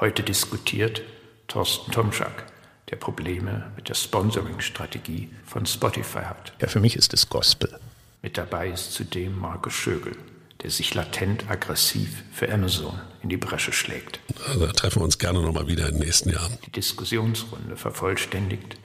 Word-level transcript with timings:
Heute 0.00 0.22
diskutiert 0.22 1.02
Thorsten 1.46 1.92
Tomschak, 1.92 2.46
der 2.90 2.96
Probleme 2.96 3.70
mit 3.76 3.90
der 3.90 3.94
Sponsoring-Strategie 3.94 5.28
von 5.44 5.66
Spotify 5.66 6.20
hat. 6.20 6.54
Ja, 6.58 6.68
für 6.68 6.80
mich 6.80 6.96
ist 6.96 7.12
es 7.12 7.28
Gospel. 7.28 7.78
Mit 8.22 8.38
dabei 8.38 8.70
ist 8.70 8.94
zudem 8.94 9.38
Markus 9.38 9.74
Schögel, 9.74 10.16
der 10.62 10.70
sich 10.70 10.94
latent 10.94 11.50
aggressiv 11.50 12.24
für 12.32 12.50
Amazon 12.50 12.98
in 13.22 13.28
die 13.28 13.36
Bresche 13.36 13.74
schlägt. 13.74 14.20
Also 14.48 14.64
da 14.64 14.72
treffen 14.72 15.00
wir 15.00 15.04
uns 15.04 15.18
gerne 15.18 15.42
nochmal 15.42 15.66
wieder 15.66 15.86
in 15.88 15.96
den 15.96 16.04
nächsten 16.04 16.30
Jahren. 16.30 16.56
Die 16.64 16.72
Diskussionsrunde 16.72 17.76
vervollständigt 17.76 18.78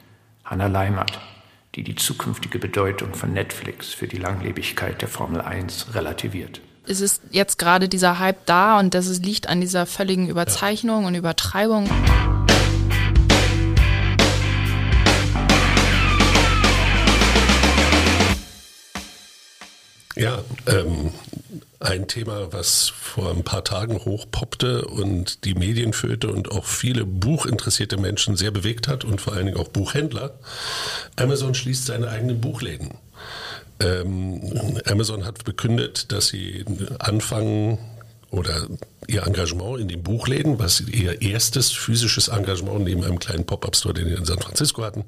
Hanna 0.44 0.68
Leimert, 0.68 1.22
die 1.76 1.84
die 1.84 1.96
zukünftige 1.96 2.60
Bedeutung 2.60 3.14
von 3.14 3.32
Netflix 3.32 3.94
für 3.94 4.10
die 4.10 4.18
Langlebigkeit 4.18 5.02
der 5.02 5.08
Formel 5.08 5.40
1 5.40 5.96
relativiert. 5.96 6.60
Es 6.88 7.02
ist 7.02 7.22
jetzt 7.32 7.58
gerade 7.58 7.90
dieser 7.90 8.20
Hype 8.20 8.46
da 8.46 8.78
und 8.78 8.94
das 8.94 9.08
liegt 9.20 9.48
an 9.48 9.60
dieser 9.60 9.88
völligen 9.88 10.30
Überzeichnung 10.30 11.02
ja. 11.02 11.08
und 11.08 11.16
Übertreibung. 11.16 11.90
Ja, 20.16 20.44
ähm, 20.68 21.12
ein 21.80 22.08
Thema, 22.08 22.54
was 22.54 22.88
vor 22.88 23.32
ein 23.32 23.44
paar 23.44 23.64
Tagen 23.64 24.06
hochpoppte 24.06 24.86
und 24.86 25.44
die 25.44 25.56
Medien 25.56 25.92
füllte 25.92 26.32
und 26.32 26.52
auch 26.52 26.66
viele 26.66 27.06
buchinteressierte 27.06 27.98
Menschen 27.98 28.38
sehr 28.38 28.52
bewegt 28.52 28.88
hat 28.88 29.04
und 29.04 29.20
vor 29.20 29.34
allen 29.34 29.48
Dingen 29.48 29.58
auch 29.58 29.68
Buchhändler. 29.68 30.40
Amazon 31.16 31.56
schließt 31.56 31.88
seine 31.88 32.10
eigenen 32.10 32.40
Buchläden. 32.40 32.94
Ähm, 33.80 34.42
Amazon 34.86 35.26
hat 35.26 35.44
bekündet, 35.44 36.12
dass 36.12 36.28
sie 36.28 36.66
anfangen, 37.00 37.78
oder 38.36 38.68
ihr 39.08 39.26
Engagement 39.26 39.80
in 39.80 39.88
den 39.88 40.04
Buchläden, 40.04 40.60
was 40.60 40.82
ihr 40.82 41.22
erstes 41.22 41.72
physisches 41.72 42.28
Engagement 42.28 42.84
neben 42.84 43.04
einem 43.04 43.20
kleinen 43.20 43.46
Pop-up-Store, 43.46 43.94
den 43.94 44.08
wir 44.08 44.18
in 44.18 44.26
San 44.26 44.40
Francisco 44.40 44.84
hatten, 44.84 45.06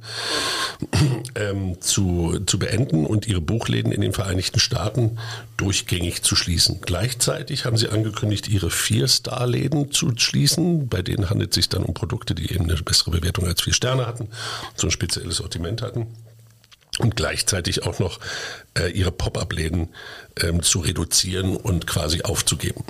ähm, 1.35 1.81
zu, 1.81 2.39
zu 2.45 2.59
beenden 2.59 3.05
und 3.05 3.27
ihre 3.27 3.41
Buchläden 3.41 3.91
in 3.91 4.01
den 4.01 4.13
Vereinigten 4.13 4.59
Staaten 4.59 5.17
durchgängig 5.57 6.21
zu 6.21 6.35
schließen. 6.35 6.79
Gleichzeitig 6.81 7.65
haben 7.65 7.77
sie 7.77 7.89
angekündigt, 7.89 8.47
ihre 8.47 8.69
Vier-Star-Läden 8.69 9.91
zu 9.91 10.11
schließen. 10.15 10.87
Bei 10.87 11.01
denen 11.01 11.29
handelt 11.29 11.51
es 11.51 11.55
sich 11.55 11.69
dann 11.69 11.83
um 11.83 11.93
Produkte, 11.93 12.35
die 12.35 12.53
eben 12.53 12.65
eine 12.65 12.75
bessere 12.75 13.11
Bewertung 13.11 13.45
als 13.45 13.61
vier 13.61 13.73
Sterne 13.73 14.05
hatten, 14.05 14.29
so 14.75 14.87
ein 14.87 14.91
spezielles 14.91 15.37
Sortiment 15.37 15.81
hatten 15.81 16.07
und 16.99 17.15
gleichzeitig 17.15 17.83
auch 17.83 17.99
noch 17.99 18.19
äh, 18.77 18.91
ihre 18.91 19.11
Pop-up-Läden 19.11 19.89
ähm, 20.41 20.61
zu 20.61 20.79
reduzieren 20.79 21.55
und 21.55 21.87
quasi 21.87 22.21
aufzugeben. 22.21 22.83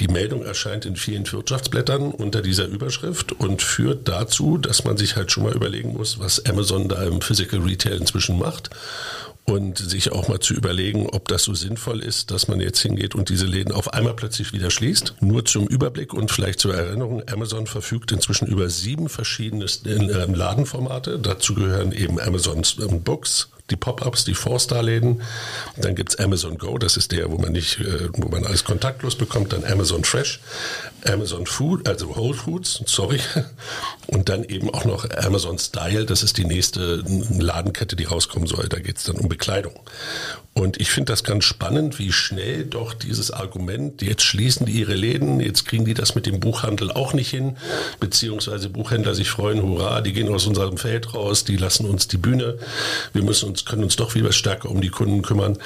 Die 0.00 0.08
Meldung 0.08 0.44
erscheint 0.44 0.86
in 0.86 0.96
vielen 0.96 1.30
Wirtschaftsblättern 1.30 2.10
unter 2.12 2.42
dieser 2.42 2.66
Überschrift 2.66 3.32
und 3.32 3.62
führt 3.62 4.08
dazu, 4.08 4.58
dass 4.58 4.84
man 4.84 4.96
sich 4.96 5.16
halt 5.16 5.32
schon 5.32 5.44
mal 5.44 5.54
überlegen 5.54 5.92
muss, 5.92 6.18
was 6.18 6.44
Amazon 6.46 6.88
da 6.88 7.02
im 7.04 7.20
Physical 7.20 7.60
Retail 7.60 7.96
inzwischen 7.96 8.38
macht 8.38 8.70
und 9.48 9.78
sich 9.78 10.12
auch 10.12 10.28
mal 10.28 10.40
zu 10.40 10.52
überlegen, 10.52 11.06
ob 11.06 11.26
das 11.28 11.44
so 11.44 11.54
sinnvoll 11.54 12.00
ist, 12.00 12.30
dass 12.30 12.48
man 12.48 12.60
jetzt 12.60 12.80
hingeht 12.80 13.14
und 13.14 13.30
diese 13.30 13.46
Läden 13.46 13.72
auf 13.72 13.94
einmal 13.94 14.14
plötzlich 14.14 14.52
wieder 14.52 14.70
schließt. 14.70 15.14
Nur 15.20 15.44
zum 15.46 15.66
Überblick 15.66 16.12
und 16.12 16.30
vielleicht 16.30 16.60
zur 16.60 16.74
Erinnerung, 16.74 17.22
Amazon 17.32 17.66
verfügt 17.66 18.12
inzwischen 18.12 18.46
über 18.46 18.68
sieben 18.68 19.08
verschiedene 19.08 19.64
äh, 19.64 20.32
Ladenformate. 20.32 21.18
Dazu 21.18 21.54
gehören 21.54 21.92
eben 21.92 22.20
Amazons 22.20 22.76
ähm, 22.78 23.02
Books, 23.02 23.48
die 23.70 23.76
Pop-ups, 23.76 24.24
die 24.24 24.34
Four-Star-Läden. 24.34 25.22
Dann 25.76 25.94
gibt's 25.94 26.16
Amazon 26.16 26.58
Go, 26.58 26.78
das 26.78 26.96
ist 26.96 27.12
der, 27.12 27.30
wo 27.30 27.38
man 27.38 27.52
nicht, 27.52 27.80
äh, 27.80 28.08
wo 28.14 28.28
man 28.28 28.44
alles 28.44 28.64
kontaktlos 28.64 29.16
bekommt. 29.16 29.52
Dann 29.52 29.64
Amazon 29.64 30.04
Fresh, 30.04 30.40
Amazon 31.04 31.46
Food, 31.46 31.88
also 31.88 32.16
Whole 32.16 32.34
Foods, 32.34 32.82
sorry. 32.86 33.20
Und 34.06 34.28
dann 34.30 34.44
eben 34.44 34.70
auch 34.70 34.84
noch 34.84 35.08
Amazon 35.10 35.58
Style, 35.58 36.06
das 36.06 36.22
ist 36.22 36.38
die 36.38 36.46
nächste 36.46 37.04
Ladenkette, 37.38 37.94
die 37.94 38.04
rauskommen 38.04 38.48
soll. 38.48 38.68
Da 38.68 38.78
geht's 38.78 39.04
dann 39.04 39.16
um 39.16 39.28
Bekleidung. 39.28 39.74
Und 40.54 40.80
ich 40.80 40.90
finde 40.90 41.12
das 41.12 41.22
ganz 41.22 41.44
spannend, 41.44 42.00
wie 42.00 42.10
schnell 42.10 42.64
doch 42.64 42.92
dieses 42.92 43.30
Argument, 43.30 44.02
jetzt 44.02 44.24
schließen 44.24 44.66
die 44.66 44.72
ihre 44.72 44.94
Läden, 44.94 45.38
jetzt 45.38 45.66
kriegen 45.66 45.84
die 45.84 45.94
das 45.94 46.16
mit 46.16 46.26
dem 46.26 46.40
Buchhandel 46.40 46.90
auch 46.90 47.12
nicht 47.12 47.30
hin, 47.30 47.56
beziehungsweise 48.00 48.68
Buchhändler 48.68 49.14
sich 49.14 49.30
freuen, 49.30 49.62
hurra, 49.62 50.00
die 50.00 50.12
gehen 50.12 50.28
aus 50.28 50.46
unserem 50.46 50.76
Feld 50.76 51.14
raus, 51.14 51.44
die 51.44 51.56
lassen 51.56 51.86
uns 51.86 52.08
die 52.08 52.16
Bühne, 52.16 52.58
wir 53.12 53.22
müssen 53.22 53.50
uns, 53.50 53.57
können 53.64 53.84
uns 53.84 53.96
doch 53.96 54.14
wieder 54.14 54.32
stärker 54.32 54.70
um 54.70 54.80
die 54.80 54.90
Kunden 54.90 55.22
kümmern. 55.22 55.58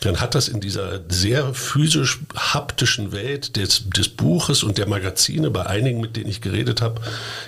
Dann 0.00 0.20
hat 0.20 0.34
das 0.34 0.48
in 0.48 0.60
dieser 0.60 1.00
sehr 1.08 1.54
physisch 1.54 2.20
haptischen 2.34 3.12
Welt 3.12 3.56
des, 3.56 3.88
des 3.88 4.08
Buches 4.08 4.62
und 4.62 4.78
der 4.78 4.88
Magazine, 4.88 5.50
bei 5.50 5.66
einigen, 5.66 6.00
mit 6.00 6.16
denen 6.16 6.30
ich 6.30 6.40
geredet 6.40 6.80
habe, 6.80 7.00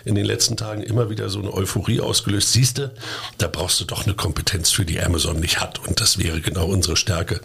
in 0.04 0.14
den 0.14 0.24
letzten 0.24 0.56
Tagen 0.56 0.82
immer 0.82 1.10
wieder 1.10 1.28
so 1.28 1.38
eine 1.38 1.52
Euphorie 1.52 2.00
ausgelöst. 2.00 2.52
Siehst 2.52 2.78
du, 2.78 2.90
da 3.38 3.48
brauchst 3.48 3.80
du 3.80 3.84
doch 3.84 4.04
eine 4.04 4.14
Kompetenz 4.14 4.70
für, 4.70 4.84
die 4.84 5.00
Amazon 5.00 5.40
nicht 5.40 5.60
hat. 5.60 5.86
Und 5.86 6.00
das 6.00 6.18
wäre 6.18 6.40
genau 6.40 6.66
unsere 6.66 6.96
Stärke. 6.96 7.40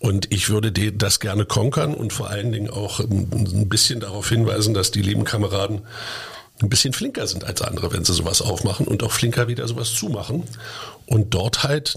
Und 0.00 0.32
ich 0.32 0.48
würde 0.48 0.70
das 0.92 1.18
gerne 1.18 1.44
konkern 1.44 1.92
und 1.94 2.12
vor 2.12 2.30
allen 2.30 2.52
Dingen 2.52 2.70
auch 2.70 3.00
ein 3.00 3.68
bisschen 3.68 4.00
darauf 4.00 4.28
hinweisen, 4.28 4.72
dass 4.72 4.92
die 4.92 5.02
lieben 5.02 5.24
Kameraden 5.24 5.82
ein 6.60 6.68
bisschen 6.68 6.92
flinker 6.92 7.26
sind 7.26 7.44
als 7.44 7.62
andere, 7.62 7.92
wenn 7.92 8.04
sie 8.04 8.12
sowas 8.12 8.42
aufmachen 8.42 8.86
und 8.86 9.02
auch 9.02 9.12
flinker 9.12 9.48
wieder 9.48 9.68
sowas 9.68 9.92
zumachen. 9.94 10.44
Und 11.06 11.34
dort 11.34 11.62
halt 11.62 11.96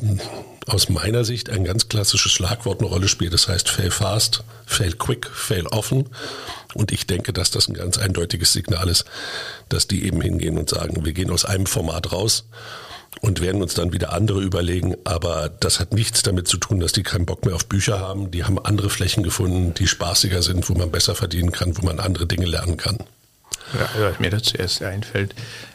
aus 0.68 0.90
meiner 0.90 1.26
Sicht 1.26 1.50
ein 1.50 1.64
ganz 1.64 1.90
klassisches 1.90 2.32
Schlagwort 2.32 2.80
eine 2.80 2.90
Rolle 2.90 3.08
spielt. 3.08 3.34
Das 3.34 3.48
heißt 3.48 3.70
fail 3.70 3.92
fast, 3.92 4.44
fail 4.66 4.94
quick, 4.94 5.28
fail 5.28 5.68
offen. 5.68 6.10
Und 6.74 6.92
ich 6.92 7.08
denke, 7.08 7.34
dass 7.34 7.52
das 7.52 7.68
ein 7.68 7.74
ganz 7.74 7.98
eindeutiges 7.98 8.54
Signal 8.54 8.88
ist, 8.88 9.06
dass 9.70 9.88
die 9.88 10.06
eben 10.06 10.22
hingehen 10.22 10.58
und 10.58 10.70
sagen, 10.70 11.04
wir 11.04 11.14
gehen 11.14 11.32
aus 11.32 11.46
einem 11.46 11.66
Format 11.66 12.12
raus 12.12 12.46
und 13.20 13.42
werden 13.42 13.62
uns 13.62 13.74
dann 13.74 13.92
wieder 13.92 14.14
andere 14.14 14.42
überlegen. 14.42 14.96
Aber 15.04 15.50
das 15.50 15.80
hat 15.80 15.94
nichts 15.94 16.22
damit 16.22 16.48
zu 16.48 16.58
tun, 16.58 16.80
dass 16.80 16.92
die 16.92 17.04
keinen 17.04 17.26
Bock 17.26 17.46
mehr 17.46 17.56
auf 17.56 17.66
Bücher 17.66 18.00
haben. 18.00 18.32
Die 18.32 18.46
haben 18.46 18.60
andere 18.60 18.90
Flächen 18.90 19.24
gefunden, 19.24 19.74
die 19.74 19.88
spaßiger 19.88 20.42
sind, 20.42 20.70
wo 20.70 20.76
man 20.76 20.92
besser 20.92 21.16
verdienen 21.16 21.52
kann, 21.52 21.78
wo 21.78 21.86
man 21.86 22.00
andere 22.00 22.28
Dinge 22.28 22.46
lernen 22.46 22.78
kann. 22.78 23.00
Ja, 23.74 23.90
was 24.10 24.20
mir 24.20 24.30
dazu 24.30 24.58
erst 24.58 24.84
einfällt, 24.84 25.34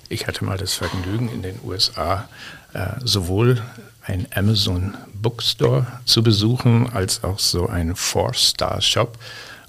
ich 0.09 0.27
hatte 0.27 0.45
mal 0.45 0.59
das 0.59 0.75
Vergnügen 0.75 1.31
in 1.31 1.43
den 1.43 1.59
USA 1.65 2.29
äh, 2.73 2.87
sowohl 3.05 3.63
ein 4.03 4.27
Amazon 4.35 4.97
Bookstore 5.15 5.87
zu 6.05 6.23
besuchen 6.23 6.93
als 6.93 7.25
auch 7.25 7.39
so 7.39 7.67
einen 7.67 7.97
Four-Star-Shop. 7.97 9.19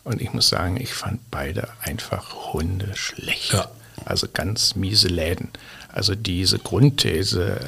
Und 0.04 0.22
ich 0.22 0.32
muss 0.34 0.50
sagen, 0.50 0.80
ich 0.80 0.94
fand 0.94 1.20
beide 1.32 1.70
einfach 1.82 2.54
hundeschlecht. 2.54 3.54
Ja. 3.54 3.70
Also 4.06 4.28
ganz 4.32 4.76
miese 4.76 5.08
Läden. 5.08 5.50
Also 5.92 6.16
diese 6.16 6.60
Grundthese, 6.60 7.60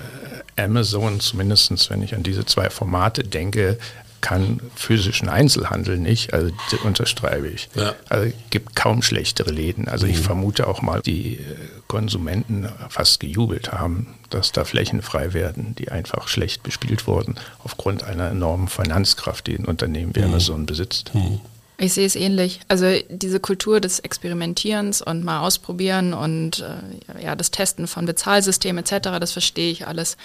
äh, 0.55 0.61
Amazon, 0.61 1.19
zumindest 1.19 1.89
wenn 1.89 2.03
ich 2.03 2.13
an 2.13 2.23
diese 2.23 2.45
zwei 2.45 2.69
Formate 2.69 3.23
denke, 3.23 3.79
kann 4.21 4.59
physischen 4.75 5.29
Einzelhandel 5.29 5.97
nicht, 5.97 6.33
also 6.33 6.51
unterstreibe 6.83 7.47
ich. 7.47 7.69
Ja. 7.75 7.93
Also 8.09 8.31
gibt 8.49 8.75
kaum 8.75 9.01
schlechtere 9.01 9.51
Läden. 9.51 9.87
Also 9.87 10.07
ich 10.07 10.17
mhm. 10.17 10.23
vermute 10.23 10.67
auch 10.67 10.81
mal, 10.81 11.01
die 11.01 11.35
äh, 11.35 11.39
Konsumenten 11.87 12.69
fast 12.89 13.19
gejubelt 13.19 13.71
haben, 13.71 14.15
dass 14.29 14.51
da 14.51 14.65
Flächen 14.65 15.01
frei 15.01 15.33
werden, 15.33 15.75
die 15.77 15.89
einfach 15.89 16.27
schlecht 16.27 16.63
bespielt 16.63 17.07
wurden, 17.07 17.35
aufgrund 17.63 18.03
einer 18.03 18.29
enormen 18.29 18.67
Finanzkraft, 18.67 19.47
die 19.47 19.57
ein 19.57 19.65
Unternehmen 19.65 20.15
wie 20.15 20.19
mhm. 20.19 20.27
Amazon 20.27 20.65
besitzt. 20.65 21.13
Mhm. 21.13 21.41
Ich 21.81 21.93
sehe 21.93 22.05
es 22.05 22.17
ähnlich. 22.17 22.59
Also 22.67 22.87
diese 23.09 23.39
Kultur 23.39 23.79
des 23.79 23.99
Experimentierens 23.99 25.01
und 25.01 25.23
mal 25.23 25.39
ausprobieren 25.39 26.13
und 26.13 26.59
äh, 26.59 27.23
ja, 27.23 27.37
das 27.37 27.51
Testen 27.51 27.87
von 27.87 28.05
Bezahlsystemen 28.05 28.83
etc., 28.83 29.09
das 29.19 29.31
verstehe 29.31 29.71
ich 29.71 29.87
alles. 29.87 30.17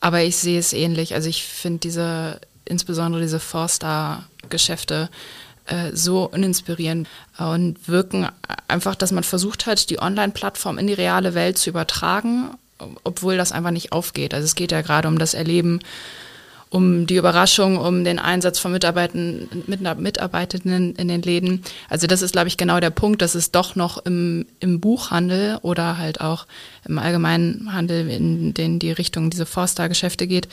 Aber 0.00 0.22
ich 0.22 0.36
sehe 0.36 0.58
es 0.58 0.74
ähnlich. 0.74 1.14
Also 1.14 1.28
ich 1.30 1.44
finde 1.44 1.80
diese, 1.80 2.40
insbesondere 2.70 3.20
diese 3.20 3.40
Four-Star-Geschäfte 3.40 5.10
äh, 5.66 5.90
so 5.92 6.30
uninspirierend 6.30 7.08
und 7.38 7.88
wirken 7.88 8.28
einfach, 8.68 8.94
dass 8.94 9.12
man 9.12 9.24
versucht 9.24 9.66
hat, 9.66 9.90
die 9.90 10.00
Online-Plattform 10.00 10.78
in 10.78 10.86
die 10.86 10.94
reale 10.94 11.34
Welt 11.34 11.58
zu 11.58 11.70
übertragen, 11.70 12.50
obwohl 13.04 13.36
das 13.36 13.52
einfach 13.52 13.70
nicht 13.70 13.92
aufgeht. 13.92 14.32
Also 14.32 14.44
es 14.44 14.54
geht 14.54 14.72
ja 14.72 14.80
gerade 14.80 15.08
um 15.08 15.18
das 15.18 15.34
Erleben 15.34 15.80
um 16.70 17.06
die 17.06 17.16
Überraschung, 17.16 17.76
um 17.76 18.04
den 18.04 18.20
Einsatz 18.20 18.60
von 18.60 18.70
Mitarbeitenden, 18.70 20.94
in 20.94 21.08
den 21.08 21.22
Läden. 21.22 21.64
Also 21.88 22.06
das 22.06 22.22
ist, 22.22 22.30
glaube 22.30 22.46
ich, 22.46 22.56
genau 22.56 22.78
der 22.78 22.90
Punkt, 22.90 23.22
dass 23.22 23.34
es 23.34 23.50
doch 23.50 23.74
noch 23.74 23.98
im, 24.06 24.46
im 24.60 24.80
Buchhandel 24.80 25.58
oder 25.62 25.98
halt 25.98 26.20
auch 26.20 26.46
im 26.86 26.98
allgemeinen 26.98 27.72
Handel, 27.72 28.08
in 28.08 28.54
den 28.54 28.78
die 28.78 28.92
Richtung 28.92 29.30
diese 29.30 29.46
Forster-Geschäfte 29.46 30.28
geht, 30.28 30.48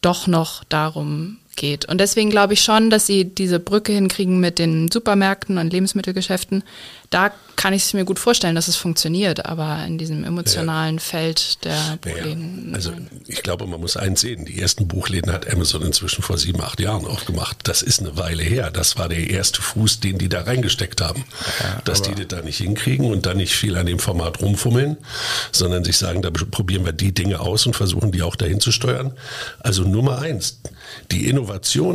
doch 0.00 0.26
noch 0.26 0.64
darum 0.64 1.36
geht. 1.56 1.86
Und 1.86 1.98
deswegen 1.98 2.30
glaube 2.30 2.54
ich 2.54 2.62
schon, 2.62 2.90
dass 2.90 3.06
sie 3.06 3.24
diese 3.24 3.60
Brücke 3.60 3.92
hinkriegen 3.92 4.40
mit 4.40 4.58
den 4.58 4.90
Supermärkten 4.90 5.58
und 5.58 5.72
Lebensmittelgeschäften. 5.72 6.64
Da 7.10 7.32
kann 7.56 7.74
ich 7.74 7.82
es 7.82 7.92
mir 7.92 8.04
gut 8.04 8.18
vorstellen, 8.18 8.54
dass 8.54 8.68
es 8.68 8.76
funktioniert, 8.76 9.44
aber 9.44 9.84
in 9.84 9.98
diesem 9.98 10.24
emotionalen 10.24 10.96
ja. 10.96 11.00
Feld 11.00 11.64
der 11.64 11.98
Buchläden. 12.00 12.68
Ja, 12.68 12.76
also 12.76 12.92
ich 13.26 13.42
glaube, 13.42 13.66
man 13.66 13.80
muss 13.80 13.96
eins 13.96 14.20
sehen. 14.20 14.46
Die 14.46 14.60
ersten 14.60 14.88
Buchläden 14.88 15.30
hat 15.32 15.52
Amazon 15.52 15.82
inzwischen 15.82 16.22
vor 16.22 16.38
sieben, 16.38 16.62
acht 16.62 16.80
Jahren 16.80 17.04
aufgemacht. 17.04 17.58
Das 17.64 17.82
ist 17.82 18.00
eine 18.00 18.16
Weile 18.16 18.42
her. 18.42 18.70
Das 18.70 18.96
war 18.96 19.08
der 19.08 19.28
erste 19.28 19.60
Fuß, 19.60 20.00
den 20.00 20.18
die 20.18 20.28
da 20.28 20.42
reingesteckt 20.42 21.00
haben. 21.00 21.24
Ja, 21.60 21.82
Dass 21.84 22.00
die 22.00 22.14
das 22.14 22.28
da 22.28 22.42
nicht 22.42 22.58
hinkriegen 22.58 23.10
und 23.10 23.26
dann 23.26 23.36
nicht 23.36 23.54
viel 23.54 23.76
an 23.76 23.86
dem 23.86 23.98
Format 23.98 24.40
rumfummeln, 24.40 24.96
sondern 25.52 25.84
sich 25.84 25.98
sagen, 25.98 26.22
da 26.22 26.30
probieren 26.30 26.84
wir 26.84 26.92
die 26.92 27.12
Dinge 27.12 27.40
aus 27.40 27.66
und 27.66 27.74
versuchen 27.74 28.12
die 28.12 28.22
auch 28.22 28.36
dahin 28.36 28.60
zu 28.60 28.72
steuern. 28.72 29.12
Also 29.58 29.82
Nummer 29.82 30.20
eins, 30.20 30.60
die 31.10 31.26
Innovation 31.26 31.39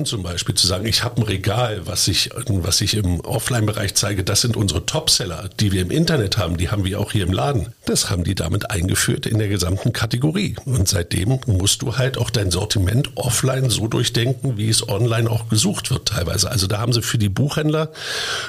zum 0.05 0.23
Beispiel 0.23 0.55
zu 0.55 0.67
sagen, 0.67 0.85
ich 0.85 1.03
habe 1.03 1.21
ein 1.21 1.23
Regal, 1.23 1.81
was 1.85 2.07
ich, 2.07 2.29
was 2.47 2.81
ich 2.81 2.95
im 2.95 3.19
Offline-Bereich 3.21 3.95
zeige, 3.95 4.23
das 4.23 4.41
sind 4.41 4.57
unsere 4.57 4.85
Topseller, 4.85 5.49
die 5.59 5.71
wir 5.71 5.81
im 5.81 5.91
Internet 5.91 6.37
haben, 6.37 6.57
die 6.57 6.69
haben 6.69 6.85
wir 6.85 6.99
auch 6.99 7.11
hier 7.11 7.25
im 7.25 7.33
Laden. 7.33 7.73
Das 7.85 8.09
haben 8.09 8.23
die 8.23 8.35
damit 8.35 8.71
eingeführt 8.71 9.25
in 9.25 9.37
der 9.37 9.47
gesamten 9.47 9.93
Kategorie. 9.93 10.55
Und 10.65 10.87
seitdem 10.87 11.39
musst 11.45 11.81
du 11.81 11.97
halt 11.97 12.17
auch 12.17 12.29
dein 12.29 12.51
Sortiment 12.51 13.11
offline 13.15 13.69
so 13.69 13.87
durchdenken, 13.87 14.57
wie 14.57 14.69
es 14.69 14.87
online 14.87 15.29
auch 15.29 15.49
gesucht 15.49 15.91
wird 15.91 16.07
teilweise. 16.07 16.49
Also 16.49 16.67
da 16.67 16.79
haben 16.79 16.93
sie 16.93 17.01
für 17.01 17.17
die 17.17 17.29
Buchhändler 17.29 17.91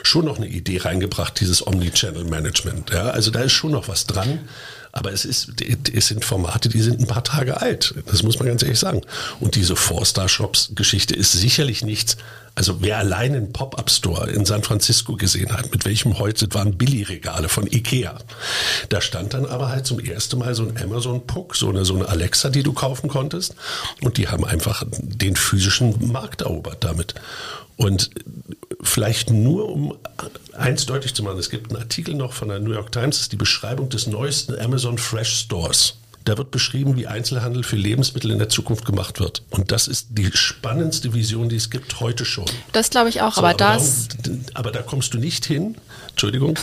schon 0.03 0.25
noch 0.25 0.37
eine 0.37 0.49
Idee 0.49 0.79
reingebracht, 0.79 1.39
dieses 1.41 1.67
Omnichannel-Management. 1.67 2.91
Ja, 2.91 3.11
also 3.11 3.31
da 3.31 3.41
ist 3.41 3.53
schon 3.53 3.73
noch 3.73 3.89
was 3.89 4.07
dran. 4.07 4.41
Aber 4.97 5.13
es, 5.13 5.27
ist, 5.27 5.53
es 5.93 6.07
sind 6.07 6.25
Formate, 6.25 6.71
die 6.71 6.81
sind 6.81 7.01
ein 7.01 7.07
paar 7.07 7.23
Tage 7.23 7.61
alt. 7.61 7.95
Das 8.07 8.23
muss 8.23 8.39
man 8.39 8.49
ganz 8.49 8.63
ehrlich 8.63 8.79
sagen. 8.79 9.03
Und 9.41 9.55
diese 9.55 9.77
Four-Star-Shops-Geschichte 9.77 11.15
ist 11.15 11.33
sicherlich 11.33 11.85
nichts. 11.85 12.17
Also 12.55 12.81
wer 12.81 12.97
allein 12.97 13.35
einen 13.35 13.53
Pop-Up-Store 13.53 14.31
in 14.31 14.47
San 14.47 14.63
Francisco 14.63 15.17
gesehen 15.17 15.53
hat, 15.53 15.71
mit 15.71 15.85
welchem 15.85 16.15
das 16.15 16.55
waren 16.55 16.79
Billigregale 16.79 17.51
von 17.51 17.67
Ikea. 17.67 18.17
Da 18.89 19.03
stand 19.03 19.35
dann 19.35 19.45
aber 19.45 19.69
halt 19.69 19.85
zum 19.85 20.01
ersten 20.01 20.39
Mal 20.39 20.55
so 20.55 20.67
ein 20.67 20.83
Amazon-Puck, 20.83 21.57
so 21.57 21.69
eine, 21.69 21.85
so 21.85 21.95
eine 21.97 22.09
Alexa, 22.09 22.49
die 22.49 22.63
du 22.63 22.73
kaufen 22.73 23.09
konntest. 23.09 23.55
Und 24.01 24.17
die 24.17 24.29
haben 24.29 24.47
einfach 24.47 24.83
den 24.99 25.37
physischen 25.37 26.11
Markt 26.11 26.41
erobert 26.41 26.83
damit. 26.85 27.15
Und 27.77 28.11
vielleicht 28.83 29.31
nur 29.31 29.69
um 29.69 29.97
eins 30.53 30.87
deutlich 30.87 31.15
zu 31.15 31.23
machen, 31.23 31.39
es 31.39 31.51
gibt 31.51 31.71
einen 31.71 31.81
Artikel 31.81 32.15
noch 32.15 32.33
von 32.33 32.49
der 32.49 32.61
New 32.61 32.73
York 32.73 32.93
Times, 32.93 33.17
das 33.17 33.23
ist 33.23 33.33
die 33.33 33.37
Beschreibung 33.37 33.89
des 33.89 34.07
neuesten 34.07 34.59
Amazon 34.59 34.99
Fresh 34.99 35.41
Stores. 35.41 35.95
Da 36.27 36.37
wird 36.37 36.51
beschrieben, 36.51 36.97
wie 36.97 37.07
Einzelhandel 37.07 37.63
für 37.63 37.77
Lebensmittel 37.77 38.33
in 38.33 38.39
der 38.39 38.49
Zukunft 38.49 38.85
gemacht 38.85 39.21
wird. 39.21 39.45
Und 39.51 39.71
das 39.71 39.87
ist 39.87 40.09
die 40.11 40.29
spannendste 40.35 41.15
Vision, 41.15 41.49
die 41.49 41.55
es 41.55 41.71
gibt 41.71 42.01
heute 42.01 42.25
schon. 42.25 42.47
Das 42.73 42.91
glaube 42.91 43.09
ich 43.11 43.23
auch, 43.23 43.35
so, 43.35 43.39
aber, 43.39 43.51
aber 43.51 43.59
das. 43.59 44.09
Darum, 44.09 44.45
aber 44.55 44.73
da 44.73 44.83
kommst 44.83 45.15
du 45.15 45.19
nicht 45.19 45.47
hin, 45.47 45.77
Entschuldigung, 46.11 46.59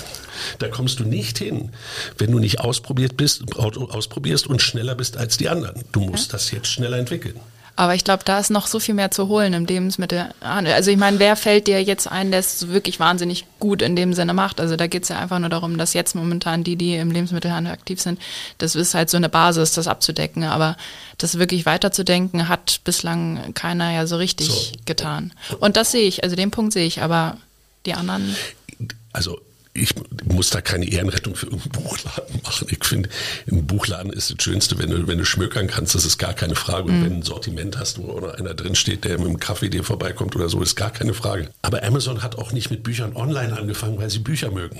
da 0.59 0.67
kommst 0.67 0.99
du 0.99 1.05
nicht 1.05 1.37
hin, 1.37 1.69
wenn 2.17 2.29
du 2.31 2.39
nicht 2.39 2.59
ausprobiert 2.59 3.15
bist, 3.15 3.55
ausprobierst 3.55 4.47
und 4.47 4.61
schneller 4.61 4.95
bist 4.95 5.15
als 5.15 5.37
die 5.37 5.47
anderen. 5.47 5.85
Du 5.93 6.01
musst 6.01 6.33
ja. 6.33 6.33
das 6.33 6.51
jetzt 6.51 6.67
schneller 6.67 6.97
entwickeln. 6.97 7.39
Aber 7.75 7.95
ich 7.95 8.03
glaube, 8.03 8.23
da 8.23 8.39
ist 8.39 8.51
noch 8.51 8.67
so 8.67 8.79
viel 8.79 8.93
mehr 8.93 9.09
zu 9.09 9.27
holen 9.27 9.53
im 9.53 9.65
Lebensmittelhandel. 9.65 10.73
Also 10.73 10.91
ich 10.91 10.97
meine, 10.97 11.17
wer 11.17 11.35
fällt 11.35 11.65
dir 11.65 11.81
jetzt 11.81 12.07
ein, 12.07 12.29
der 12.29 12.39
es 12.39 12.67
wirklich 12.67 12.99
wahnsinnig 12.99 13.45
gut 13.59 13.81
in 13.81 13.95
dem 13.95 14.13
Sinne 14.13 14.35
macht? 14.35 14.61
Also 14.61 14.75
da 14.75 14.85
geht 14.85 15.03
es 15.03 15.09
ja 15.09 15.17
einfach 15.17 15.39
nur 15.39 15.49
darum, 15.49 15.77
dass 15.79 15.93
jetzt 15.93 16.13
momentan 16.13 16.63
die, 16.63 16.75
die 16.75 16.95
im 16.95 17.09
Lebensmittelhandel 17.09 17.73
aktiv 17.73 17.99
sind, 17.99 18.19
das 18.59 18.75
ist 18.75 18.93
halt 18.93 19.09
so 19.09 19.17
eine 19.17 19.27
Basis, 19.27 19.71
das 19.71 19.87
abzudecken. 19.87 20.43
Aber 20.43 20.77
das 21.17 21.39
wirklich 21.39 21.65
weiterzudenken, 21.65 22.47
hat 22.47 22.81
bislang 22.83 23.53
keiner 23.55 23.91
ja 23.91 24.05
so 24.05 24.17
richtig 24.17 24.49
so. 24.49 24.71
getan. 24.85 25.33
Und 25.59 25.75
das 25.75 25.91
sehe 25.91 26.07
ich, 26.07 26.23
also 26.23 26.35
den 26.35 26.51
Punkt 26.51 26.73
sehe 26.73 26.85
ich, 26.85 27.01
aber 27.01 27.37
die 27.87 27.95
anderen. 27.95 28.35
Also 29.13 29.39
ich 29.73 29.93
muss 30.25 30.51
da 30.51 30.61
keine 30.61 30.85
Ehrenrettung 30.85 31.35
für 31.35 31.47
irgendeinen 31.47 31.83
Buchladen 31.83 32.41
machen. 32.43 32.67
Ich 32.69 32.85
finde, 32.85 33.09
ein 33.51 33.65
Buchladen 33.65 34.13
ist 34.13 34.29
das 34.29 34.43
Schönste, 34.43 34.77
wenn 34.77 34.89
du, 34.89 35.07
wenn 35.07 35.17
du 35.17 35.25
schmökern 35.25 35.67
kannst, 35.67 35.95
das 35.95 36.05
ist 36.05 36.19
gar 36.19 36.33
keine 36.33 36.55
Frage. 36.55 36.89
Und 36.89 36.99
mhm. 36.99 37.03
wenn 37.03 37.09
du 37.11 37.15
ein 37.17 37.23
Sortiment 37.23 37.79
hast, 37.79 37.97
wo 37.97 38.03
oder 38.03 38.37
einer 38.37 38.53
drin 38.53 38.75
steht, 38.75 39.03
der 39.03 39.17
mit 39.17 39.27
dem 39.27 39.39
Kaffee 39.39 39.69
dir 39.69 39.83
vorbeikommt 39.83 40.35
oder 40.35 40.47
so, 40.47 40.61
ist 40.61 40.75
gar 40.75 40.91
keine 40.91 41.13
Frage. 41.13 41.49
Aber 41.63 41.83
Amazon 41.83 42.21
hat 42.21 42.37
auch 42.37 42.51
nicht 42.51 42.69
mit 42.69 42.83
Büchern 42.83 43.15
online 43.15 43.57
angefangen, 43.57 43.97
weil 43.97 44.11
sie 44.11 44.19
Bücher 44.19 44.51
mögen. 44.51 44.79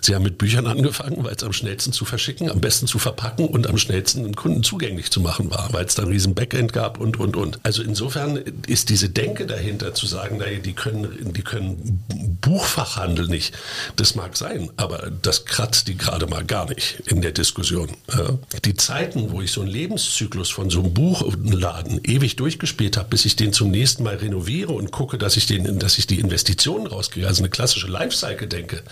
Sie 0.00 0.14
haben 0.14 0.22
mit 0.22 0.38
Büchern 0.38 0.66
angefangen, 0.66 1.24
weil 1.24 1.34
es 1.34 1.42
am 1.42 1.52
schnellsten 1.52 1.92
zu 1.92 2.04
verschicken, 2.04 2.50
am 2.50 2.60
besten 2.60 2.86
zu 2.86 2.98
verpacken 2.98 3.48
und 3.48 3.66
am 3.68 3.78
schnellsten 3.78 4.24
dem 4.24 4.36
Kunden 4.36 4.62
zugänglich 4.62 5.10
zu 5.10 5.20
machen 5.20 5.50
war, 5.50 5.72
weil 5.72 5.84
es 5.84 5.94
da 5.94 6.02
ein 6.02 6.08
riesen 6.08 6.34
Backend 6.34 6.72
gab 6.72 6.98
und, 6.98 7.18
und, 7.18 7.36
und. 7.36 7.60
Also 7.62 7.82
insofern 7.82 8.36
ist 8.66 8.88
diese 8.88 9.08
Denke 9.08 9.46
dahinter 9.46 9.94
zu 9.94 10.06
sagen, 10.06 10.38
naja, 10.38 10.58
die 10.58 10.72
können, 10.72 11.32
die 11.32 11.42
können 11.42 12.02
Buchfachhandel 12.40 13.26
nicht. 13.28 13.54
Das 13.96 14.14
mag 14.14 14.36
sein, 14.36 14.70
aber 14.76 15.10
das 15.22 15.44
kratzt 15.44 15.88
die 15.88 15.96
gerade 15.96 16.26
mal 16.26 16.44
gar 16.44 16.68
nicht 16.68 17.02
in 17.06 17.22
der 17.22 17.32
Diskussion. 17.32 17.90
Ja. 18.12 18.38
Die 18.64 18.74
Zeiten, 18.74 19.30
wo 19.32 19.40
ich 19.40 19.52
so 19.52 19.62
einen 19.62 19.70
Lebenszyklus 19.70 20.50
von 20.50 20.70
so 20.70 20.80
einem 20.80 20.94
Buchladen 20.94 22.00
ewig 22.04 22.36
durchgespielt 22.36 22.96
habe, 22.96 23.08
bis 23.08 23.24
ich 23.24 23.36
den 23.36 23.52
zum 23.52 23.70
nächsten 23.70 24.02
Mal 24.02 24.16
renoviere 24.16 24.72
und 24.72 24.90
gucke, 24.90 25.18
dass 25.18 25.36
ich 25.36 25.46
den, 25.46 25.78
dass 25.78 25.98
ich 25.98 26.06
die 26.06 26.20
Investitionen 26.20 26.86
rauskriege, 26.86 27.26
also 27.26 27.42
eine 27.42 27.50
klassische 27.50 27.88
Lifecycle 27.88 28.48
denke, 28.48 28.82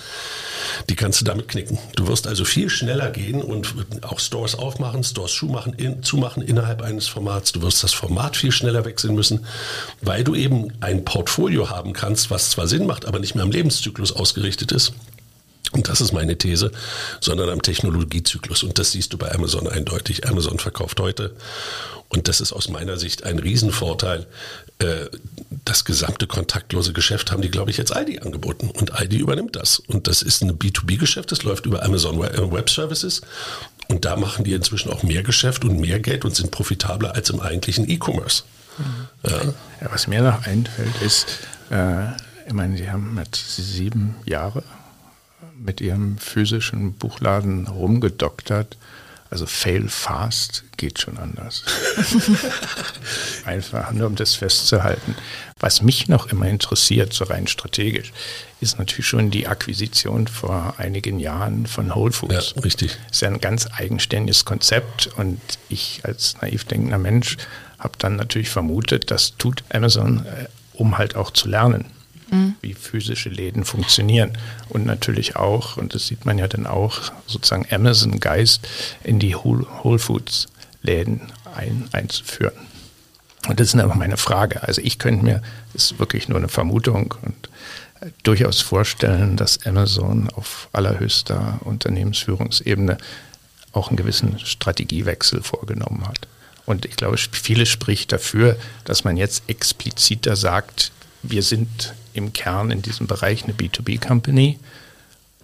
die 0.89 0.97
kannst 0.97 1.21
du 1.21 1.25
damit 1.25 1.49
knicken. 1.49 1.79
Du 1.97 2.07
wirst 2.07 2.27
also 2.27 2.45
viel 2.45 2.69
schneller 2.69 3.11
gehen 3.11 3.43
und 3.43 3.75
auch 4.03 4.19
Stores 4.19 4.55
aufmachen, 4.55 5.03
Stores 5.03 5.35
zumachen, 5.35 5.73
in, 5.75 6.03
zumachen 6.03 6.43
innerhalb 6.43 6.83
eines 6.83 7.09
Formats. 7.09 7.53
Du 7.53 7.63
wirst 7.63 7.83
das 7.83 7.93
Format 7.93 8.37
viel 8.37 8.53
schneller 8.53 8.85
wechseln 8.85 9.15
müssen, 9.15 9.47
weil 10.03 10.25
du 10.25 10.35
eben 10.35 10.73
ein 10.81 11.05
Portfolio 11.05 11.71
haben 11.71 11.93
kannst, 11.93 12.31
was 12.31 12.51
zwar 12.51 12.67
Sinn 12.67 12.87
macht, 12.87 13.07
aber 13.07 13.19
nicht 13.19 13.35
mehr 13.35 13.45
am 13.45 13.51
Lebenszyklus 13.51 14.13
ausgerichtet 14.13 14.73
ist. 14.73 14.93
Und 15.75 15.89
das 15.89 16.01
ist 16.01 16.13
meine 16.13 16.39
These, 16.39 16.71
sondern 17.21 17.51
am 17.51 17.61
Technologiezyklus. 17.61 18.63
Und 18.63 18.79
das 18.79 18.93
siehst 18.93 19.13
du 19.13 19.19
bei 19.19 19.35
Amazon 19.35 19.67
eindeutig. 19.67 20.27
Amazon 20.29 20.61
verkauft 20.61 21.01
heute. 21.01 21.35
Und 22.09 22.29
das 22.29 22.41
ist 22.41 22.53
aus 22.53 22.69
meiner 22.69 22.97
Sicht 22.97 23.25
ein 23.25 23.41
Riesenvorteil. 23.41 24.27
Äh, 24.79 25.07
das 25.65 25.85
gesamte 25.85 26.29
kontaktlose 26.29 26.93
Geschäft 26.93 27.33
haben 27.33 27.43
die, 27.43 27.51
glaube 27.51 27.73
ich, 27.73 27.77
jetzt 27.77 27.95
Aldi 27.95 28.21
angeboten. 28.21 28.71
Und 28.71 28.93
Aldi 28.93 29.17
übernimmt 29.17 29.57
das. 29.57 29.81
Und 29.81 30.07
das 30.07 30.23
ist 30.23 30.43
ein 30.43 30.53
B2B-Geschäft. 30.57 31.33
Das 31.33 31.43
läuft 31.43 31.67
über 31.67 31.83
Amazon 31.83 32.23
äh, 32.23 32.53
Web 32.53 32.71
Services. 32.71 33.23
Und 33.89 34.05
da 34.05 34.15
machen 34.15 34.45
die 34.45 34.53
inzwischen 34.53 34.93
auch 34.93 35.03
mehr 35.03 35.25
Geschäft 35.25 35.65
und 35.65 35.81
mehr 35.81 35.99
Geld 35.99 36.25
und 36.25 36.37
sind 36.37 36.53
profitabler 36.53 37.17
als 37.17 37.31
im 37.31 37.41
eigentlichen 37.41 37.91
E-Commerce. 37.91 38.45
Mhm. 38.79 38.85
Ja. 39.29 39.43
Ja, 39.81 39.91
was 39.91 40.07
mir 40.07 40.23
noch 40.23 40.47
einfällt, 40.47 41.03
ist, 41.05 41.27
äh, 41.71 42.13
ich 42.47 42.53
meine, 42.53 42.77
sie 42.77 42.89
haben 42.89 43.15
mit 43.15 43.35
sieben 43.35 44.15
Jahren 44.25 44.63
mit 45.59 45.81
ihrem 45.81 46.19
physischen 46.19 46.95
Buchladen 46.95 47.67
rumgedoktert. 47.67 48.77
Also 49.31 49.47
fail 49.47 49.89
fast 49.89 50.65
geht 50.77 51.01
schon 51.01 51.19
anders. 51.19 51.65
Einfach 53.45 53.91
nur 53.91 54.07
um 54.07 54.15
das 54.15 54.35
festzuhalten. 54.35 55.17
Was 55.59 55.83
mich 55.83 56.09
noch 56.09 56.27
immer 56.27 56.47
interessiert, 56.47 57.13
so 57.13 57.25
rein 57.25 57.47
strategisch, 57.47 58.13
ist 58.61 58.79
natürlich 58.79 59.09
schon 59.09 59.31
die 59.31 59.49
Akquisition 59.49 60.29
vor 60.29 60.75
einigen 60.79 61.19
Jahren 61.19 61.67
von 61.67 61.95
Whole 61.95 62.13
Foods. 62.13 62.55
Ja, 62.55 62.63
richtig. 62.63 62.97
Ist 63.11 63.23
ja 63.23 63.29
ein 63.29 63.41
ganz 63.41 63.67
eigenständiges 63.77 64.45
Konzept 64.45 65.09
und 65.17 65.41
ich 65.69 66.03
als 66.05 66.37
naiv 66.41 66.65
denkender 66.65 66.99
Mensch 66.99 67.37
habe 67.79 67.99
dann 67.99 68.17
natürlich 68.17 68.51
vermutet, 68.51 69.11
das 69.11 69.37
tut 69.37 69.65
Amazon, 69.69 70.25
äh, 70.27 70.47
um 70.75 70.97
halt 70.97 71.17
auch 71.17 71.31
zu 71.31 71.49
lernen. 71.49 71.87
Wie 72.65 72.75
physische 72.75 73.29
Läden 73.29 73.65
funktionieren. 73.65 74.37
Und 74.69 74.87
natürlich 74.87 75.37
auch, 75.37 75.77
und 75.77 75.95
das 75.95 76.09
sieht 76.09 76.25
man 76.25 76.39
ja 76.39 76.49
dann 76.49 76.67
auch, 76.67 77.13
sozusagen 77.27 77.67
Amazon-Geist 77.71 78.67
in 79.05 79.19
die 79.21 79.37
Whole 79.37 79.99
Foods-Läden 79.99 81.21
ein, 81.55 81.89
einzuführen. 81.93 82.55
Und 83.49 83.61
das 83.61 83.69
ist 83.69 83.81
einfach 83.81 83.95
meine 83.95 84.17
Frage. 84.17 84.63
Also 84.63 84.81
ich 84.83 84.99
könnte 84.99 85.25
mir, 85.25 85.43
das 85.73 85.93
ist 85.93 85.99
wirklich 85.99 86.29
nur 86.29 86.39
eine 86.39 86.49
Vermutung 86.49 87.15
und 87.23 87.51
äh, 88.01 88.11
durchaus 88.23 88.63
vorstellen, 88.63 89.37
dass 89.37 89.67
Amazon 89.67 90.31
auf 90.31 90.69
allerhöchster 90.73 91.61
Unternehmensführungsebene 91.65 92.97
auch 93.73 93.89
einen 93.89 93.97
gewissen 93.97 94.39
Strategiewechsel 94.39 95.43
vorgenommen 95.43 96.07
hat. 96.09 96.27
Und 96.65 96.87
ich 96.87 96.97
glaube, 96.97 97.19
vieles 97.19 97.69
spricht 97.69 98.13
dafür, 98.13 98.57
dass 98.85 99.05
man 99.05 99.19
jetzt 99.19 99.43
expliziter 99.49 100.37
sagt, 100.37 100.93
wir 101.23 101.43
sind 101.43 101.93
im 102.15 102.33
Kern 102.33 102.71
in 102.71 102.83
diesem 102.83 103.07
Bereich 103.07 103.45
eine 103.45 103.53
B2B-Company 103.53 104.59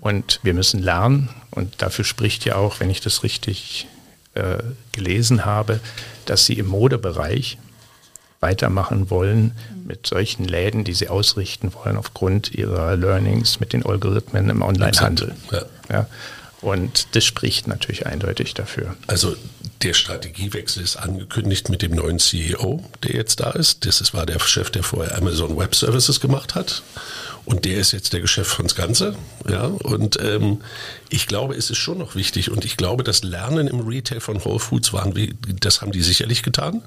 und 0.00 0.40
wir 0.42 0.54
müssen 0.54 0.82
lernen. 0.82 1.28
Und 1.50 1.82
dafür 1.82 2.04
spricht 2.04 2.44
ja 2.44 2.56
auch, 2.56 2.80
wenn 2.80 2.90
ich 2.90 3.00
das 3.00 3.22
richtig 3.22 3.86
äh, 4.34 4.58
gelesen 4.92 5.44
habe, 5.44 5.80
dass 6.24 6.46
sie 6.46 6.54
im 6.54 6.66
Modebereich 6.66 7.58
weitermachen 8.40 9.10
wollen 9.10 9.52
mit 9.84 10.06
solchen 10.06 10.44
Läden, 10.44 10.84
die 10.84 10.94
sie 10.94 11.08
ausrichten 11.08 11.74
wollen 11.74 11.96
aufgrund 11.96 12.52
ihrer 12.54 12.96
Learnings 12.96 13.60
mit 13.60 13.72
den 13.74 13.84
Algorithmen 13.84 14.48
im 14.48 14.62
Onlinehandel. 14.62 15.34
Ja. 15.50 15.62
ja. 15.90 16.06
Und 16.62 17.14
das 17.14 17.24
spricht 17.24 17.66
natürlich 17.66 18.06
eindeutig 18.06 18.54
dafür. 18.54 18.94
Also 19.06 19.34
der 19.82 19.94
Strategiewechsel 19.94 20.82
ist 20.82 20.96
angekündigt 20.96 21.70
mit 21.70 21.80
dem 21.80 21.94
neuen 21.94 22.18
CEO, 22.18 22.84
der 23.02 23.14
jetzt 23.14 23.40
da 23.40 23.50
ist. 23.50 23.86
Das 23.86 24.12
war 24.12 24.26
der 24.26 24.38
Chef, 24.40 24.70
der 24.70 24.82
vorher 24.82 25.16
Amazon 25.16 25.56
Web 25.56 25.74
Services 25.74 26.20
gemacht 26.20 26.54
hat. 26.54 26.82
Und 27.46 27.64
der 27.64 27.78
ist 27.78 27.92
jetzt 27.92 28.12
der 28.12 28.20
Geschäftsfonds 28.20 28.74
Ganze. 28.74 29.16
Ja, 29.48 29.64
und 29.64 30.20
ähm, 30.22 30.60
ich 31.08 31.26
glaube, 31.26 31.54
es 31.54 31.70
ist 31.70 31.78
schon 31.78 31.98
noch 31.98 32.14
wichtig. 32.14 32.50
Und 32.50 32.66
ich 32.66 32.76
glaube, 32.76 33.04
das 33.04 33.22
Lernen 33.22 33.66
im 33.66 33.80
Retail 33.80 34.20
von 34.20 34.44
Whole 34.44 34.58
Foods 34.58 34.92
waren, 34.92 35.14
das 35.60 35.80
haben 35.80 35.92
die 35.92 36.02
sicherlich 36.02 36.42
getan. 36.42 36.82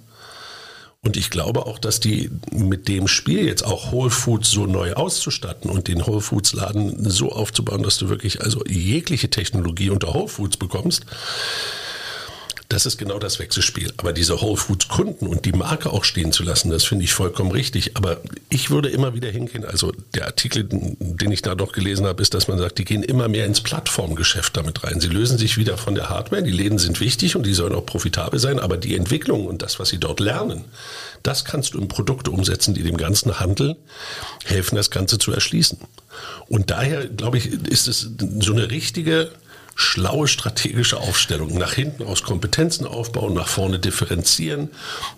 Und 1.06 1.18
ich 1.18 1.30
glaube 1.30 1.66
auch, 1.66 1.80
dass 1.80 2.00
die 2.00 2.32
mit 2.52 2.88
dem 2.88 3.10
Spiel 3.10 3.46
jetzt 3.46 3.66
auch 3.66 3.92
Whole 3.92 4.10
Foods 4.10 4.50
so 4.50 4.66
neu 4.66 4.94
auszustatten 4.94 5.70
und 5.70 5.90
den 5.90 6.08
Whole 6.08 6.22
Foods 6.22 6.54
Laden 6.54 7.10
so 7.10 7.34
aufzubauen, 7.34 7.84
dass 7.84 7.98
du 7.98 8.08
wirklich 8.08 8.42
also 8.42 8.64
jegliche 8.66 9.30
Technologie 9.30 9.90
unter 9.90 10.14
Whole 10.14 10.30
Foods 10.30 10.56
bekommst, 10.56 11.06
das 12.74 12.88
ist 12.88 12.98
genau 12.98 13.20
das 13.20 13.38
Wechselspiel. 13.38 13.94
Aber 13.98 14.14
diese 14.14 14.42
Whole 14.42 14.58
Foods 14.58 14.88
Kunden 14.88 15.28
und 15.28 15.46
die 15.46 15.52
Marke 15.52 15.92
auch 15.92 16.04
stehen 16.04 16.32
zu 16.32 16.42
lassen, 16.42 16.72
das 16.72 16.84
finde 16.84 17.06
ich 17.06 17.14
vollkommen 17.14 17.52
richtig. 17.52 17.96
Aber 17.96 18.18
ich 18.50 18.72
würde 18.72 18.90
immer 18.90 19.14
wieder 19.14 19.30
hingehen, 19.30 19.64
also 19.64 19.92
der 20.16 20.26
Artikel, 20.26 20.68
den 20.68 21.32
ich 21.32 21.44
da 21.44 21.54
noch 21.54 21.72
gelesen 21.72 22.08
habe, 22.08 22.22
ist, 22.24 22.34
dass 22.34 22.48
man 22.48 22.58
sagt, 22.58 22.80
die 22.80 22.86
gehen 22.86 23.04
immer 23.04 23.28
mehr 23.28 23.46
ins 23.46 23.62
Plattformgeschäft 23.62 24.58
damit 24.58 24.84
rein. 24.84 25.00
Sie 25.00 25.08
lösen 25.08 25.38
sich 25.38 25.58
wieder 25.58 25.78
von 25.78 25.94
der 25.94 26.10
Hardware. 26.10 26.42
Die 26.42 26.52
Läden 26.52 26.80
sind 26.80 27.00
wichtig 27.00 27.36
und 27.36 27.46
die 27.46 27.54
sollen 27.54 27.76
auch 27.76 27.86
profitabel 27.86 28.40
sein. 28.40 28.60
Aber 28.60 28.78
die 28.78 28.96
Entwicklung 28.96 29.46
und 29.46 29.62
das, 29.62 29.80
was 29.80 29.90
sie 29.90 30.00
dort 30.00 30.20
lernen, 30.20 30.66
das 31.22 31.46
kannst 31.46 31.76
du 31.76 31.80
in 31.80 31.88
Produkte 31.88 32.32
umsetzen, 32.32 32.74
die 32.74 32.82
dem 32.82 32.98
ganzen 32.98 33.40
Handel 33.40 33.78
helfen, 34.46 34.76
das 34.76 34.90
Ganze 34.90 35.20
zu 35.20 35.32
erschließen. 35.32 35.78
Und 36.48 36.72
daher, 36.72 37.08
glaube 37.08 37.38
ich, 37.38 37.54
ist 37.70 37.88
es 37.88 38.10
so 38.40 38.52
eine 38.52 38.72
richtige 38.72 39.30
schlaue 39.76 40.28
strategische 40.28 40.98
Aufstellung. 40.98 41.58
Nach 41.58 41.74
hinten 41.74 42.04
aus 42.04 42.24
Kompetenzen 42.24 42.86
aufbauen, 42.86 43.34
nach 43.34 43.48
vorne 43.48 43.80
differenzieren. 43.80 44.70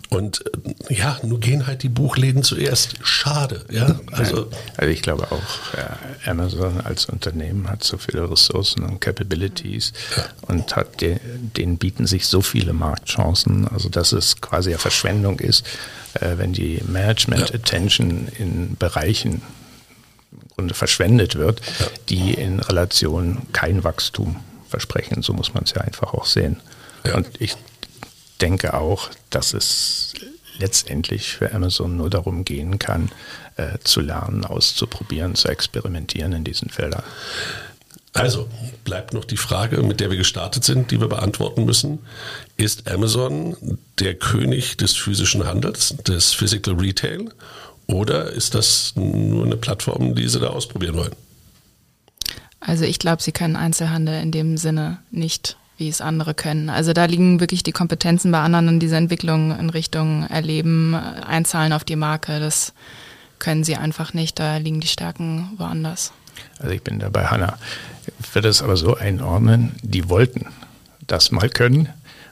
Und 0.09 0.43
äh, 0.89 0.93
ja, 0.93 1.19
nun 1.23 1.39
gehen 1.39 1.67
halt 1.67 1.83
die 1.83 1.89
Buchläden 1.89 2.43
zuerst. 2.43 2.95
Schade. 3.03 3.65
Ja? 3.69 3.99
Also, 4.11 4.49
also 4.77 4.91
ich 4.91 5.01
glaube 5.01 5.31
auch, 5.31 5.77
äh, 5.77 6.29
Amazon 6.29 6.81
als 6.81 7.05
Unternehmen 7.05 7.69
hat 7.69 7.83
so 7.83 7.97
viele 7.97 8.29
Ressourcen 8.29 8.83
und 8.83 9.01
Capabilities 9.01 9.93
ja. 10.15 10.25
und 10.43 10.75
hat 10.75 11.01
de, 11.01 11.19
denen 11.23 11.77
bieten 11.77 12.07
sich 12.07 12.27
so 12.27 12.41
viele 12.41 12.73
Marktchancen, 12.73 13.67
also 13.67 13.89
dass 13.89 14.11
es 14.11 14.39
quasi 14.41 14.69
eine 14.69 14.79
Verschwendung 14.79 15.39
ist, 15.39 15.65
äh, 16.13 16.37
wenn 16.37 16.53
die 16.53 16.81
Management-Attention 16.87 18.29
in 18.37 18.75
Bereichen 18.77 19.41
Grunde 20.55 20.73
verschwendet 20.73 21.35
wird, 21.35 21.61
die 22.09 22.33
in 22.33 22.59
Relation 22.59 23.43
kein 23.53 23.83
Wachstum 23.83 24.37
versprechen. 24.69 25.21
So 25.21 25.33
muss 25.33 25.53
man 25.53 25.63
es 25.63 25.71
ja 25.71 25.81
einfach 25.81 26.13
auch 26.13 26.25
sehen. 26.25 26.59
Ja. 27.05 27.15
Und 27.15 27.27
ich 27.39 27.55
denke 28.41 28.73
auch, 28.73 29.09
dass 29.29 29.53
es 29.53 30.13
letztendlich 30.57 31.33
für 31.33 31.53
Amazon 31.53 31.97
nur 31.97 32.09
darum 32.09 32.45
gehen 32.45 32.79
kann, 32.79 33.11
äh, 33.57 33.77
zu 33.83 34.01
lernen, 34.01 34.45
auszuprobieren, 34.45 35.35
zu 35.35 35.49
experimentieren 35.49 36.33
in 36.33 36.43
diesen 36.43 36.69
Feldern. 36.69 37.03
Also 38.13 38.47
bleibt 38.85 39.13
noch 39.13 39.25
die 39.25 39.35
Frage, 39.35 39.83
mit 39.83 39.99
der 39.99 40.09
wir 40.09 40.17
gestartet 40.17 40.63
sind, 40.63 40.91
die 40.91 41.01
wir 41.01 41.09
beantworten 41.09 41.65
müssen. 41.65 41.99
Ist 42.55 42.89
Amazon 42.89 43.57
der 43.99 44.15
König 44.15 44.77
des 44.77 44.93
physischen 44.95 45.45
Handels, 45.45 45.95
des 46.07 46.33
Physical 46.33 46.75
Retail? 46.75 47.25
Oder 47.87 48.31
ist 48.31 48.55
das 48.55 48.93
nur 48.95 49.45
eine 49.45 49.57
Plattform, 49.57 50.15
die 50.15 50.27
Sie 50.27 50.39
da 50.39 50.47
ausprobieren 50.47 50.95
wollen? 50.95 51.15
Also 52.59 52.83
ich 52.83 52.99
glaube, 52.99 53.21
Sie 53.21 53.31
können 53.31 53.55
Einzelhandel 53.55 54.21
in 54.21 54.31
dem 54.31 54.57
Sinne 54.57 54.99
nicht, 55.11 55.57
wie 55.77 55.89
es 55.89 56.01
andere 56.01 56.33
können. 56.33 56.69
Also 56.69 56.93
da 56.93 57.05
liegen 57.05 57.39
wirklich 57.39 57.61
die 57.61 57.71
Kompetenzen 57.71 58.31
bei 58.31 58.39
anderen 58.39 58.69
und 58.69 58.79
diese 58.79 58.95
Entwicklung 58.95 59.57
in 59.57 59.69
Richtung 59.69 60.25
Erleben, 60.27 60.95
Einzahlen 60.95 61.73
auf 61.73 61.83
die 61.83 61.95
Marke, 61.95 62.39
das 62.39 62.73
können 63.37 63.63
Sie 63.63 63.75
einfach 63.75 64.13
nicht. 64.13 64.39
Da 64.39 64.57
liegen 64.57 64.79
die 64.79 64.87
Stärken 64.87 65.51
woanders. 65.57 66.11
Also 66.59 66.71
ich 66.71 66.81
bin 66.81 66.99
da 66.99 67.09
bei 67.09 67.25
Hanna. 67.25 67.57
Ich 68.19 68.33
würde 68.33 68.47
es 68.47 68.61
aber 68.61 68.77
so 68.77 68.95
einordnen, 68.95 69.75
die 69.81 70.09
wollten 70.09 70.47
das 71.07 71.31
mal 71.31 71.49
können 71.49 71.89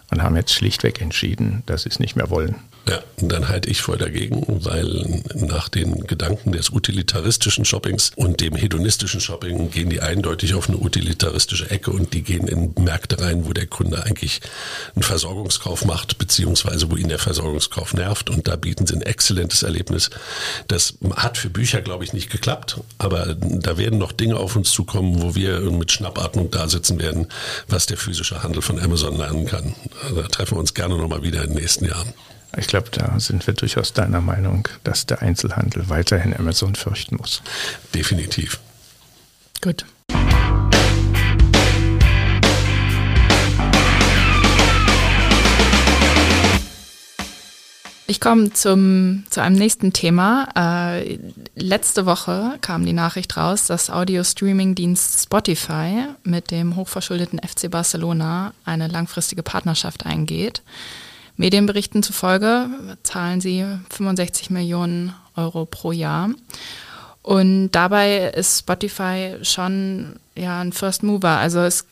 und 0.10 0.24
haben 0.24 0.36
jetzt 0.36 0.54
schlichtweg 0.54 1.02
entschieden, 1.02 1.64
dass 1.66 1.84
sie 1.84 1.90
es 1.90 2.00
nicht 2.00 2.16
mehr 2.16 2.30
wollen. 2.30 2.56
Ja, 2.86 3.02
dann 3.18 3.48
halte 3.48 3.70
ich 3.70 3.82
voll 3.82 3.98
dagegen, 3.98 4.46
weil 4.66 5.24
nach 5.36 5.70
den 5.70 6.06
Gedanken 6.06 6.52
des 6.52 6.70
utilitaristischen 6.70 7.64
Shoppings 7.64 8.12
und 8.18 8.42
dem 8.42 8.56
hedonistischen 8.56 9.22
Shopping 9.22 9.72
gehen 9.72 9.90
die 9.90 10.02
eindeutig 10.02 10.54
auf 10.54 10.68
eine 10.68 10.78
utilitaristische 10.78 11.72
Ecke 11.72 11.92
und 11.92 12.14
die 12.14 12.24
gehen 12.24 12.46
in 12.46 12.74
Märkte 12.78 13.22
rein, 13.22 13.46
wo 13.46 13.54
der 13.54 13.68
Kunde 13.68 14.04
eigentlich 14.04 14.42
einen 14.96 15.04
Versorgungskauf 15.04 15.86
macht, 15.86 16.18
beziehungsweise 16.18 16.92
wo 16.92 16.98
ihn 16.98 17.08
der 17.08 17.20
Versorgungskauf 17.20 17.94
nervt 17.94 18.30
und 18.30 18.50
da 18.50 18.58
bieten 18.58 18.86
sie 18.86 18.96
ein 18.96 19.02
exzellentes 19.02 19.64
Erlebnis. 19.64 20.10
Das 20.68 20.96
hat 21.16 21.38
für 21.38 21.50
Bücher, 21.50 21.80
glaube 21.80 22.04
ich, 22.04 22.12
nicht 22.12 22.30
geklappt, 22.30 22.82
aber 22.98 23.34
da 23.40 23.78
werden 23.78 23.98
noch 23.98 24.12
Dinge 24.12 24.36
auf 24.36 24.58
uns 24.58 24.72
zukommen, 24.72 25.22
wo 25.22 25.36
wir 25.36 25.62
mit 25.62 25.94
Schnappatmung 25.94 26.52
da 26.52 26.68
sitzen 26.68 27.00
werden, 27.00 27.28
was 27.70 27.86
der 27.86 27.96
physische 27.96 28.44
Handel 28.44 28.62
von 28.62 28.78
Amazon 28.78 29.16
lernen 29.16 29.46
kann. 29.46 29.74
Da 30.14 30.24
treffen 30.24 30.56
wir 30.56 30.60
uns 30.60 30.74
gerne 30.74 30.98
nochmal 30.98 31.24
wieder 31.24 31.44
in 31.44 31.52
den 31.52 31.60
nächsten 31.62 31.86
Jahren. 31.86 32.14
Ich 32.58 32.68
glaube, 32.68 32.90
da 32.92 33.20
sind 33.20 33.48
wir 33.48 33.54
durchaus 33.54 33.94
deiner 33.94 34.22
Meinung, 34.22 34.68
dass 34.84 35.06
der 35.06 35.22
Einzelhandel 35.22 35.90
weiterhin 35.90 36.36
Amazon 36.36 36.76
fürchten 36.76 37.16
muss. 37.16 37.42
Definitiv. 37.96 38.60
Gut. 39.62 39.86
Ich 48.06 48.20
komme 48.20 48.54
zum, 48.54 49.24
zu 49.30 49.42
einem 49.42 49.56
nächsten 49.56 49.92
Thema. 49.92 50.48
Äh, 50.56 51.18
letzte 51.56 52.06
Woche 52.06 52.60
kam 52.62 52.86
die 52.86 52.94
Nachricht 52.94 53.36
raus, 53.38 53.66
dass 53.66 53.90
Audio-Streaming-Dienst 53.90 55.24
Spotify 55.24 56.10
mit 56.24 56.52
dem 56.52 56.76
hochverschuldeten 56.76 57.40
FC 57.40 57.72
Barcelona 57.72 58.54
eine 58.66 58.88
langfristige 58.88 59.42
Partnerschaft 59.42 60.06
eingeht. 60.06 60.62
Medienberichten 61.38 62.04
zufolge 62.04 62.70
zahlen 63.04 63.42
sie 63.42 63.66
65 63.90 64.50
Millionen 64.50 65.14
Euro 65.36 65.66
pro 65.66 65.92
Jahr. 65.92 66.30
Und 67.24 67.72
dabei 67.72 68.32
ist 68.32 68.60
Spotify 68.60 69.38
schon 69.44 70.18
ja 70.36 70.60
ein 70.60 70.74
First 70.74 71.04
Mover. 71.04 71.38
Also 71.38 71.62
es 71.62 71.88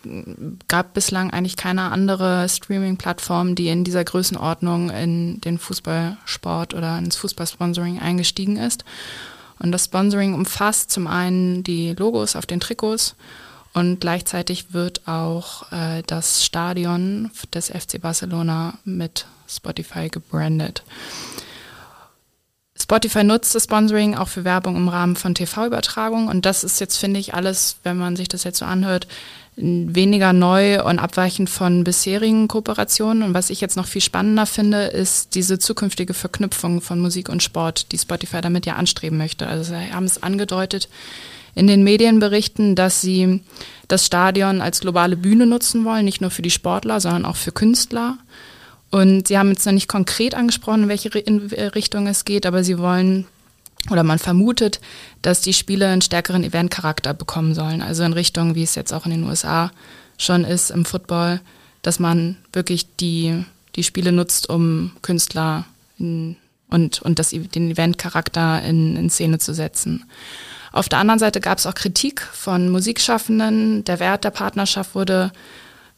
gab 0.68 0.94
bislang 0.94 1.32
eigentlich 1.32 1.56
keine 1.56 1.84
andere 1.84 2.50
Streaming-Plattform, 2.50 3.56
die 3.56 3.70
in 3.70 3.86
dieser 3.86 4.04
Größenordnung 4.04 4.90
in 4.90 5.40
den 5.40 5.58
Fußballsport 5.58 6.74
oder 6.74 6.98
ins 6.98 7.16
Fußballsponsoring 7.16 8.00
eingestiegen 8.00 8.58
ist. 8.58 8.84
Und 9.58 9.72
das 9.72 9.86
Sponsoring 9.86 10.34
umfasst 10.34 10.92
zum 10.92 11.08
einen 11.08 11.64
die 11.64 11.94
Logos 11.94 12.36
auf 12.36 12.46
den 12.46 12.60
Trikots 12.60 13.16
und 13.74 14.00
gleichzeitig 14.00 14.74
wird 14.74 15.08
auch 15.08 15.72
äh, 15.72 16.04
das 16.08 16.46
Stadion 16.46 17.32
des 17.54 17.70
FC 17.70 18.02
Barcelona 18.02 18.78
mit 18.84 19.26
Spotify 19.48 20.10
gebrandet. 20.10 20.84
Spotify 22.80 23.24
nutzt 23.24 23.54
das 23.56 23.66
Sponsoring 23.66 24.16
auch 24.16 24.28
für 24.28 24.44
Werbung 24.44 24.76
im 24.76 24.90
Rahmen 24.90 25.16
von 25.16 25.36
TV-Übertragungen 25.36 26.28
und 26.28 26.46
das 26.46 26.64
ist 26.64 26.80
jetzt, 26.80 26.98
finde 26.98 27.20
ich, 27.20 27.34
alles, 27.34 27.78
wenn 27.84 27.98
man 27.98 28.16
sich 28.16 28.28
das 28.28 28.44
jetzt 28.44 28.58
so 28.58 28.66
anhört, 28.66 29.08
weniger 29.56 30.34
neu 30.34 30.84
und 30.84 31.00
abweichend 31.00 31.50
von 31.50 31.84
bisherigen 31.84 32.48
Kooperationen. 32.48 33.22
Und 33.24 33.34
was 33.34 33.50
ich 33.50 33.62
jetzt 33.62 33.76
noch 33.76 33.86
viel 33.86 34.02
spannender 34.02 34.46
finde, 34.46 34.86
ist 34.86 35.36
diese 35.36 35.60
zukünftige 35.60 36.14
Verknüpfung 36.14 36.82
von 36.82 37.00
Musik 37.00 37.30
und 37.30 37.44
Sport, 37.44 37.92
die 37.92 37.98
Spotify 37.98 38.42
damit 38.42 38.66
ja 38.66 38.76
anstreben 38.76 39.18
möchte. 39.18 39.48
Also 39.48 39.64
sie 39.64 39.94
haben 39.94 40.06
es 40.06 40.24
angedeutet, 40.24 40.90
in 41.56 41.68
den 41.68 41.84
Medienberichten, 41.84 42.76
dass 42.76 43.02
sie 43.02 43.42
das 43.88 44.06
Stadion 44.06 44.62
als 44.62 44.80
globale 44.80 45.18
Bühne 45.18 45.46
nutzen 45.46 45.84
wollen, 45.86 46.06
nicht 46.06 46.22
nur 46.22 46.32
für 46.32 46.42
die 46.42 46.50
Sportler, 46.50 47.00
sondern 47.02 47.26
auch 47.26 47.36
für 47.36 47.52
Künstler. 47.52 48.18
Und 48.90 49.28
sie 49.28 49.38
haben 49.38 49.50
jetzt 49.50 49.66
noch 49.66 49.74
nicht 49.74 49.88
konkret 49.88 50.36
angesprochen, 50.36 50.84
in 50.84 50.90
welche 50.90 51.10
äh, 51.10 51.66
Richtung 51.68 52.08
es 52.08 52.26
geht, 52.26 52.46
aber 52.46 52.64
sie 52.64 52.78
wollen 52.78 53.26
oder 53.90 54.04
man 54.04 54.20
vermutet, 54.20 54.80
dass 55.22 55.42
die 55.42 55.54
Spiele 55.54 55.88
einen 55.88 56.02
stärkeren 56.02 56.44
Eventcharakter 56.44 57.14
bekommen 57.14 57.56
sollen. 57.56 57.82
Also 57.82 58.04
in 58.04 58.14
Richtung, 58.14 58.54
wie 58.54 58.64
es 58.64 58.76
jetzt 58.76 58.94
auch 58.94 59.06
in 59.06 59.12
den 59.12 59.24
USA 59.24 59.72
schon 60.18 60.44
ist 60.44 60.70
im 60.70 60.86
Football, 60.86 61.42
dass 61.82 61.98
man 61.98 62.38
wirklich 62.54 62.96
die, 62.98 63.44
die 63.76 63.84
Spiele 63.84 64.12
nutzt, 64.12 64.50
um 64.50 64.92
Künstler 65.02 65.66
in, 65.98 66.36
und, 66.70 67.02
und 67.02 67.18
das, 67.18 67.32
den 67.32 67.72
Eventcharakter 67.72 68.62
in, 68.62 68.96
in 68.98 69.10
Szene 69.10 69.40
zu 69.40 69.54
setzen. 69.54 70.06
Auf 70.72 70.88
der 70.88 71.00
anderen 71.00 71.20
Seite 71.20 71.42
gab 71.42 71.58
es 71.58 71.66
auch 71.66 71.76
Kritik 71.76 72.22
von 72.22 72.70
Musikschaffenden. 72.70 73.84
Der 73.84 74.00
Wert 74.00 74.24
der 74.24 74.30
Partnerschaft 74.32 74.96
wurde 74.96 75.32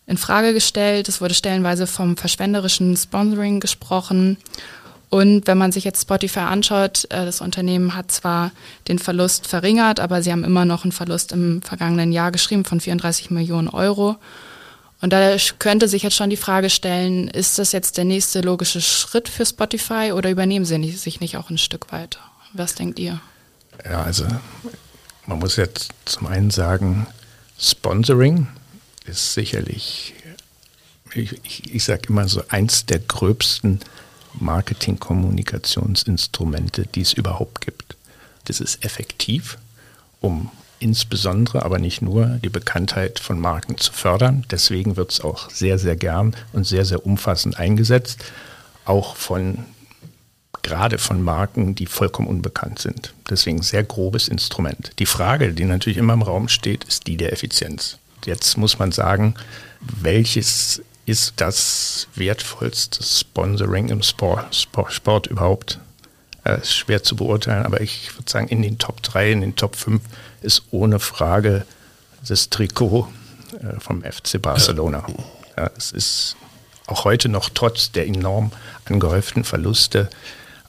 in 0.07 0.17
Frage 0.17 0.53
gestellt. 0.53 1.07
Es 1.07 1.21
wurde 1.21 1.33
stellenweise 1.33 1.87
vom 1.87 2.17
verschwenderischen 2.17 2.97
Sponsoring 2.97 3.59
gesprochen. 3.59 4.37
Und 5.09 5.45
wenn 5.45 5.59
man 5.59 5.71
sich 5.71 5.83
jetzt 5.83 6.01
Spotify 6.01 6.39
anschaut, 6.39 7.05
äh, 7.11 7.23
das 7.23 7.39
Unternehmen 7.39 7.95
hat 7.95 8.11
zwar 8.11 8.51
den 8.87 8.97
Verlust 8.97 9.45
verringert, 9.45 9.99
aber 9.99 10.23
sie 10.23 10.31
haben 10.31 10.43
immer 10.43 10.65
noch 10.65 10.85
einen 10.85 10.91
Verlust 10.91 11.31
im 11.31 11.61
vergangenen 11.61 12.11
Jahr 12.11 12.31
geschrieben 12.31 12.65
von 12.65 12.79
34 12.79 13.29
Millionen 13.29 13.69
Euro. 13.69 14.15
Und 15.01 15.13
da 15.13 15.35
könnte 15.59 15.87
sich 15.87 16.01
jetzt 16.01 16.15
schon 16.15 16.31
die 16.31 16.37
Frage 16.37 16.71
stellen, 16.71 17.27
ist 17.27 17.59
das 17.59 17.73
jetzt 17.73 17.97
der 17.97 18.05
nächste 18.05 18.41
logische 18.41 18.81
Schritt 18.81 19.29
für 19.29 19.45
Spotify 19.45 20.13
oder 20.13 20.31
übernehmen 20.31 20.65
sie 20.65 20.91
sich 20.91 21.19
nicht 21.19 21.37
auch 21.37 21.51
ein 21.51 21.59
Stück 21.59 21.91
weiter? 21.91 22.19
Was 22.53 22.73
denkt 22.73 22.97
ihr? 22.97 23.21
Ja, 23.85 24.03
also 24.03 24.25
man 25.25 25.39
muss 25.39 25.55
jetzt 25.55 25.93
zum 26.05 26.27
einen 26.27 26.51
sagen, 26.51 27.07
Sponsoring 27.59 28.47
ist 29.05 29.33
sicherlich, 29.33 30.13
ich, 31.13 31.39
ich, 31.43 31.75
ich 31.75 31.83
sage 31.83 32.03
immer 32.09 32.27
so, 32.27 32.43
eins 32.49 32.85
der 32.85 32.99
gröbsten 32.99 33.79
Marketing-Kommunikationsinstrumente, 34.33 36.85
die 36.87 37.01
es 37.01 37.13
überhaupt 37.13 37.61
gibt. 37.61 37.95
Das 38.45 38.59
ist 38.59 38.83
effektiv, 38.83 39.59
um 40.19 40.49
insbesondere, 40.79 41.63
aber 41.63 41.77
nicht 41.79 42.01
nur, 42.01 42.39
die 42.43 42.49
Bekanntheit 42.49 43.19
von 43.19 43.39
Marken 43.39 43.77
zu 43.77 43.93
fördern. 43.93 44.45
Deswegen 44.51 44.97
wird 44.97 45.11
es 45.11 45.21
auch 45.21 45.49
sehr, 45.49 45.79
sehr 45.79 45.95
gern 45.95 46.35
und 46.51 46.65
sehr, 46.65 46.83
sehr 46.83 47.05
umfassend 47.05 47.57
eingesetzt, 47.57 48.25
auch 48.83 49.15
von 49.15 49.63
gerade 50.63 50.97
von 50.97 51.21
Marken, 51.21 51.75
die 51.75 51.85
vollkommen 51.85 52.27
unbekannt 52.27 52.79
sind. 52.79 53.13
Deswegen 53.29 53.61
sehr 53.61 53.83
grobes 53.83 54.27
Instrument. 54.27 54.91
Die 54.97 55.05
Frage, 55.05 55.53
die 55.53 55.65
natürlich 55.65 55.97
immer 55.97 56.13
im 56.13 56.21
Raum 56.21 56.47
steht, 56.47 56.83
ist 56.85 57.05
die 57.05 57.17
der 57.17 57.31
Effizienz. 57.31 57.97
Jetzt 58.25 58.57
muss 58.57 58.79
man 58.79 58.91
sagen, 58.91 59.35
welches 59.81 60.81
ist 61.05 61.33
das 61.37 62.07
wertvollste 62.15 63.03
Sponsoring 63.03 63.89
im 63.89 64.01
Sport, 64.01 64.55
Sport, 64.55 64.93
Sport 64.93 65.27
überhaupt? 65.27 65.79
Äh, 66.45 66.61
ist 66.61 66.73
schwer 66.73 67.03
zu 67.03 67.15
beurteilen, 67.15 67.65
aber 67.65 67.81
ich 67.81 68.15
würde 68.17 68.29
sagen, 68.29 68.47
in 68.47 68.61
den 68.61 68.77
Top 68.77 69.01
3, 69.03 69.31
in 69.31 69.41
den 69.41 69.55
Top 69.55 69.75
5 69.75 70.01
ist 70.41 70.63
ohne 70.71 70.99
Frage 70.99 71.65
das 72.27 72.49
Trikot 72.49 73.07
äh, 73.53 73.79
vom 73.79 74.01
FC 74.01 74.41
Barcelona. 74.41 75.05
Ja, 75.57 75.69
es 75.77 75.91
ist 75.91 76.35
auch 76.87 77.05
heute 77.05 77.29
noch 77.29 77.49
trotz 77.49 77.91
der 77.91 78.07
enorm 78.07 78.51
angehäuften 78.85 79.43
Verluste 79.43 80.09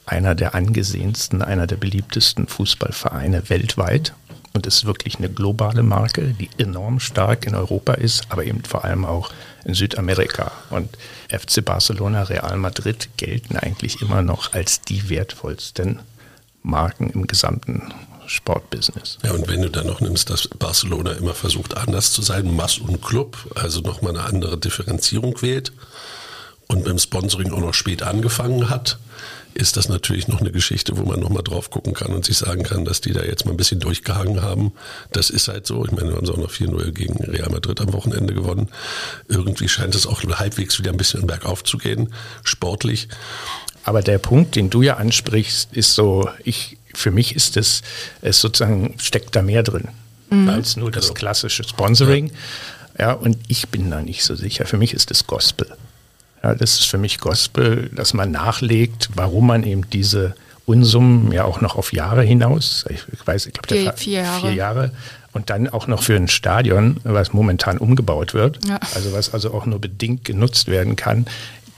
einer 0.05 0.35
der 0.35 0.55
angesehensten, 0.55 1.41
einer 1.41 1.67
der 1.67 1.77
beliebtesten 1.77 2.47
Fußballvereine 2.47 3.49
weltweit 3.49 4.13
und 4.53 4.65
ist 4.65 4.85
wirklich 4.85 5.17
eine 5.17 5.29
globale 5.29 5.83
Marke, 5.83 6.33
die 6.39 6.49
enorm 6.57 6.99
stark 6.99 7.45
in 7.45 7.55
Europa 7.55 7.93
ist, 7.93 8.23
aber 8.29 8.45
eben 8.45 8.63
vor 8.63 8.85
allem 8.85 9.05
auch 9.05 9.31
in 9.65 9.73
Südamerika. 9.73 10.51
Und 10.69 10.97
FC 11.29 11.63
Barcelona, 11.63 12.23
Real 12.23 12.57
Madrid 12.57 13.09
gelten 13.17 13.57
eigentlich 13.57 14.01
immer 14.01 14.21
noch 14.21 14.53
als 14.53 14.81
die 14.81 15.09
wertvollsten 15.09 15.99
Marken 16.63 17.09
im 17.09 17.27
gesamten 17.27 17.93
Sportbusiness. 18.27 19.19
Ja, 19.23 19.33
und 19.33 19.47
wenn 19.47 19.61
du 19.61 19.69
dann 19.69 19.87
noch 19.87 20.01
nimmst, 20.01 20.29
dass 20.29 20.47
Barcelona 20.47 21.11
immer 21.11 21.33
versucht, 21.33 21.77
anders 21.77 22.11
zu 22.11 22.21
sein, 22.21 22.55
Mass 22.55 22.77
und 22.77 23.01
Club, 23.03 23.37
also 23.55 23.81
nochmal 23.81 24.17
eine 24.17 24.23
andere 24.23 24.57
Differenzierung 24.57 25.41
wählt 25.41 25.73
und 26.67 26.85
beim 26.85 26.97
Sponsoring 26.97 27.51
auch 27.51 27.59
noch 27.59 27.73
spät 27.73 28.03
angefangen 28.03 28.69
hat, 28.69 28.97
ist 29.55 29.77
das 29.77 29.87
natürlich 29.87 30.27
noch 30.27 30.41
eine 30.41 30.51
Geschichte, 30.51 30.97
wo 30.97 31.03
man 31.03 31.21
nochmal 31.21 31.41
drauf 31.41 31.69
gucken 31.69 31.93
kann 31.93 32.13
und 32.13 32.25
sich 32.25 32.37
sagen 32.37 32.63
kann, 32.63 32.83
dass 32.83 32.99
die 32.99 33.13
da 33.13 33.23
jetzt 33.23 33.45
mal 33.45 33.51
ein 33.51 33.57
bisschen 33.57 33.79
durchgehangen 33.79 34.41
haben. 34.41 34.73
Das 35.13 35.29
ist 35.29 35.47
halt 35.47 35.65
so. 35.65 35.85
Ich 35.85 35.91
meine, 35.91 36.09
wir 36.09 36.17
haben 36.17 36.25
sie 36.25 36.33
auch 36.33 36.37
noch 36.37 36.51
4-0 36.51 36.91
gegen 36.91 37.23
Real 37.23 37.49
Madrid 37.49 37.79
am 37.79 37.93
Wochenende 37.93 38.33
gewonnen. 38.33 38.69
Irgendwie 39.29 39.69
scheint 39.69 39.95
es 39.95 40.05
auch 40.07 40.21
halbwegs 40.23 40.77
wieder 40.77 40.91
ein 40.91 40.97
bisschen 40.97 41.25
bergauf 41.25 41.63
zu 41.63 41.77
gehen, 41.77 42.13
sportlich. 42.43 43.07
Aber 43.85 44.01
der 44.01 44.17
Punkt, 44.17 44.55
den 44.55 44.69
du 44.69 44.81
ja 44.81 44.97
ansprichst, 44.97 45.73
ist 45.73 45.93
so, 45.93 46.29
ich, 46.43 46.77
für 46.93 47.11
mich 47.11 47.35
ist 47.35 47.55
es, 47.55 47.81
es 48.21 48.41
sozusagen, 48.41 48.95
steckt 48.99 49.35
da 49.37 49.41
mehr 49.41 49.63
drin, 49.63 49.87
mhm. 50.29 50.49
als 50.49 50.75
nur 50.75 50.91
das 50.91 51.13
klassische 51.13 51.63
Sponsoring. 51.63 52.31
Ja. 52.97 53.07
ja, 53.07 53.13
und 53.13 53.37
ich 53.47 53.69
bin 53.69 53.89
da 53.89 54.01
nicht 54.01 54.25
so 54.25 54.35
sicher. 54.35 54.65
Für 54.65 54.77
mich 54.77 54.93
ist 54.93 55.11
es 55.11 55.27
Gospel. 55.27 55.77
Ja, 56.45 56.53
das 56.53 56.73
ist 56.73 56.85
für 56.85 56.99
mich 56.99 57.17
Gospel, 57.19 57.89
dass 57.95 58.13
man 58.13 58.29
nachlegt, 58.29 59.09
warum 59.15 59.47
man 59.47 59.63
eben 59.63 59.89
diese 59.89 60.35
Unsummen 60.67 61.31
ja 61.31 61.43
auch 61.43 61.59
noch 61.59 61.75
auf 61.75 61.91
Jahre 61.91 62.21
hinaus, 62.21 62.85
ich, 62.89 63.01
weiß, 63.25 63.47
ich 63.47 63.53
glaube, 63.53 63.81
vier, 63.81 63.93
vier, 63.93 64.21
Jahre. 64.21 64.41
vier 64.41 64.53
Jahre 64.53 64.91
und 65.33 65.49
dann 65.49 65.67
auch 65.67 65.87
noch 65.87 66.03
für 66.03 66.15
ein 66.15 66.27
Stadion, 66.27 66.97
was 67.03 67.33
momentan 67.33 67.79
umgebaut 67.79 68.35
wird, 68.35 68.63
ja. 68.67 68.79
also 68.93 69.11
was 69.11 69.33
also 69.33 69.55
auch 69.55 69.65
nur 69.65 69.81
bedingt 69.81 70.23
genutzt 70.23 70.67
werden 70.67 70.95
kann, 70.95 71.25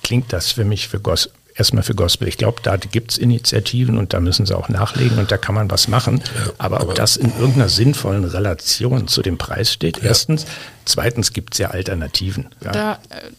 klingt 0.04 0.34
das 0.34 0.52
für 0.52 0.66
mich 0.66 0.90
für 0.90 1.00
Gospel 1.00 1.32
erstmal 1.56 1.82
für 1.82 1.96
Gospel. 1.96 2.28
Ich 2.28 2.38
glaube, 2.38 2.62
da 2.62 2.76
gibt 2.76 3.14
es 3.14 3.18
Initiativen 3.18 3.98
und 3.98 4.14
da 4.14 4.20
müssen 4.20 4.46
sie 4.46 4.56
auch 4.56 4.70
nachlegen 4.70 5.18
und 5.18 5.32
da 5.32 5.38
kann 5.38 5.56
man 5.56 5.72
was 5.72 5.88
machen. 5.88 6.20
Ja, 6.20 6.52
aber, 6.58 6.82
aber 6.82 6.90
ob 6.90 6.96
das 6.96 7.16
in 7.18 7.32
irgendeiner 7.32 7.70
sinnvollen 7.70 8.26
Relation 8.26 9.08
zu 9.08 9.22
dem 9.22 9.38
Preis 9.38 9.72
steht, 9.72 9.98
ja. 9.98 10.10
erstens. 10.10 10.46
Zweitens 10.86 11.34
gibt 11.34 11.56
es 11.56 11.58
ja 11.58 11.70
Alternativen. 11.70 12.50
Ja. 12.64 12.72
Da, 12.72 12.94
äh, 13.10 13.32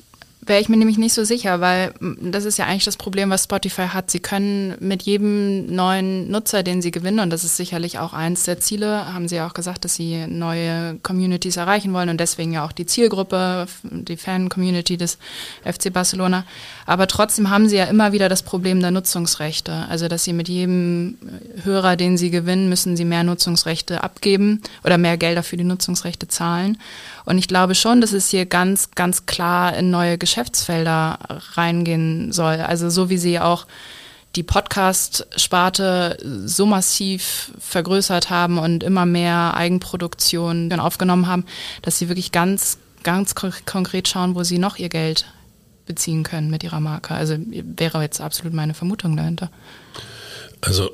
Wäre 0.49 0.63
ich 0.63 0.71
mir 0.71 0.79
nämlich 0.79 0.97
nicht 0.97 1.13
so 1.13 1.25
sicher, 1.25 1.61
weil 1.61 1.93
das 2.01 2.47
ist 2.47 2.57
ja 2.57 2.65
eigentlich 2.65 2.87
das 2.87 2.97
Problem, 2.97 3.29
was 3.29 3.45
Spotify 3.45 3.89
hat. 3.89 4.11
Sie 4.11 4.19
können 4.19 4.75
mit 4.81 5.03
jedem 5.03 5.67
neuen 5.67 6.31
Nutzer, 6.31 6.63
den 6.63 6.81
sie 6.81 6.91
gewinnen, 6.91 7.21
und 7.21 7.29
das 7.29 7.45
ist 7.45 7.59
sicherlich 7.59 7.99
auch 7.99 8.15
eins 8.15 8.45
der 8.45 8.59
Ziele, 8.59 9.13
haben 9.13 9.29
sie 9.29 9.37
ja 9.37 9.47
auch 9.47 9.53
gesagt, 9.53 9.85
dass 9.85 9.95
sie 9.95 10.27
neue 10.27 10.99
Communities 11.03 11.59
erreichen 11.59 11.93
wollen 11.93 12.09
und 12.09 12.19
deswegen 12.19 12.55
ja 12.55 12.65
auch 12.65 12.73
die 12.73 12.87
Zielgruppe, 12.87 13.67
die 13.83 14.17
Fan-Community 14.17 14.97
des 14.97 15.19
FC 15.65 15.93
Barcelona. 15.93 16.45
Aber 16.87 17.09
trotzdem 17.09 17.51
haben 17.51 17.69
sie 17.69 17.77
ja 17.77 17.85
immer 17.85 18.13
wieder 18.13 18.31
das 18.31 18.43
Problem 18.43 18.81
der 18.81 18.91
Nutzungsrechte. 18.91 19.85
Also, 19.91 20.09
dass 20.09 20.25
sie 20.25 20.33
mit 20.33 20.49
jedem 20.49 21.19
Hörer, 21.63 21.97
den 21.97 22.17
sie 22.17 22.31
gewinnen, 22.31 22.71
müssen 22.71 22.97
sie 22.97 23.05
mehr 23.05 23.23
Nutzungsrechte 23.23 24.03
abgeben 24.03 24.63
oder 24.83 24.97
mehr 24.97 25.19
Gelder 25.19 25.43
für 25.43 25.59
die 25.59 25.65
Nutzungsrechte 25.65 26.27
zahlen. 26.27 26.79
Und 27.29 27.37
ich 27.37 27.47
glaube 27.47 27.75
schon, 27.75 28.01
dass 28.01 28.12
es 28.12 28.31
hier 28.31 28.47
ganz, 28.47 28.93
ganz 28.93 29.27
klar 29.27 29.77
in 29.77 29.91
neue 29.91 30.17
Geschäftsfelder 30.17 31.19
reingehen 31.57 32.33
soll. 32.33 32.55
Also 32.55 32.88
so 32.88 33.11
wie 33.11 33.19
sie 33.19 33.38
auch 33.38 33.67
die 34.35 34.43
Podcast-Sparte 34.43 36.17
so 36.47 36.64
massiv 36.64 37.53
vergrößert 37.59 38.31
haben 38.31 38.57
und 38.57 38.83
immer 38.83 39.05
mehr 39.05 39.53
Eigenproduktionen 39.55 40.81
aufgenommen 40.81 41.27
haben, 41.27 41.45
dass 41.83 41.99
sie 41.99 42.09
wirklich 42.09 42.33
ganz, 42.33 42.79
ganz 43.03 43.35
konkret 43.35 44.09
schauen, 44.09 44.35
wo 44.35 44.43
sie 44.43 44.59
noch 44.59 44.79
ihr 44.79 44.88
Geld 44.88 45.27
beziehen 45.85 46.23
können 46.23 46.49
mit 46.49 46.64
ihrer 46.64 46.81
Marke. 46.81 47.12
Also 47.12 47.37
wäre 47.38 48.01
jetzt 48.01 48.23
absolut 48.23 48.55
meine 48.55 48.73
Vermutung 48.73 49.19
dahinter. 49.19 49.51
Also 50.62 50.88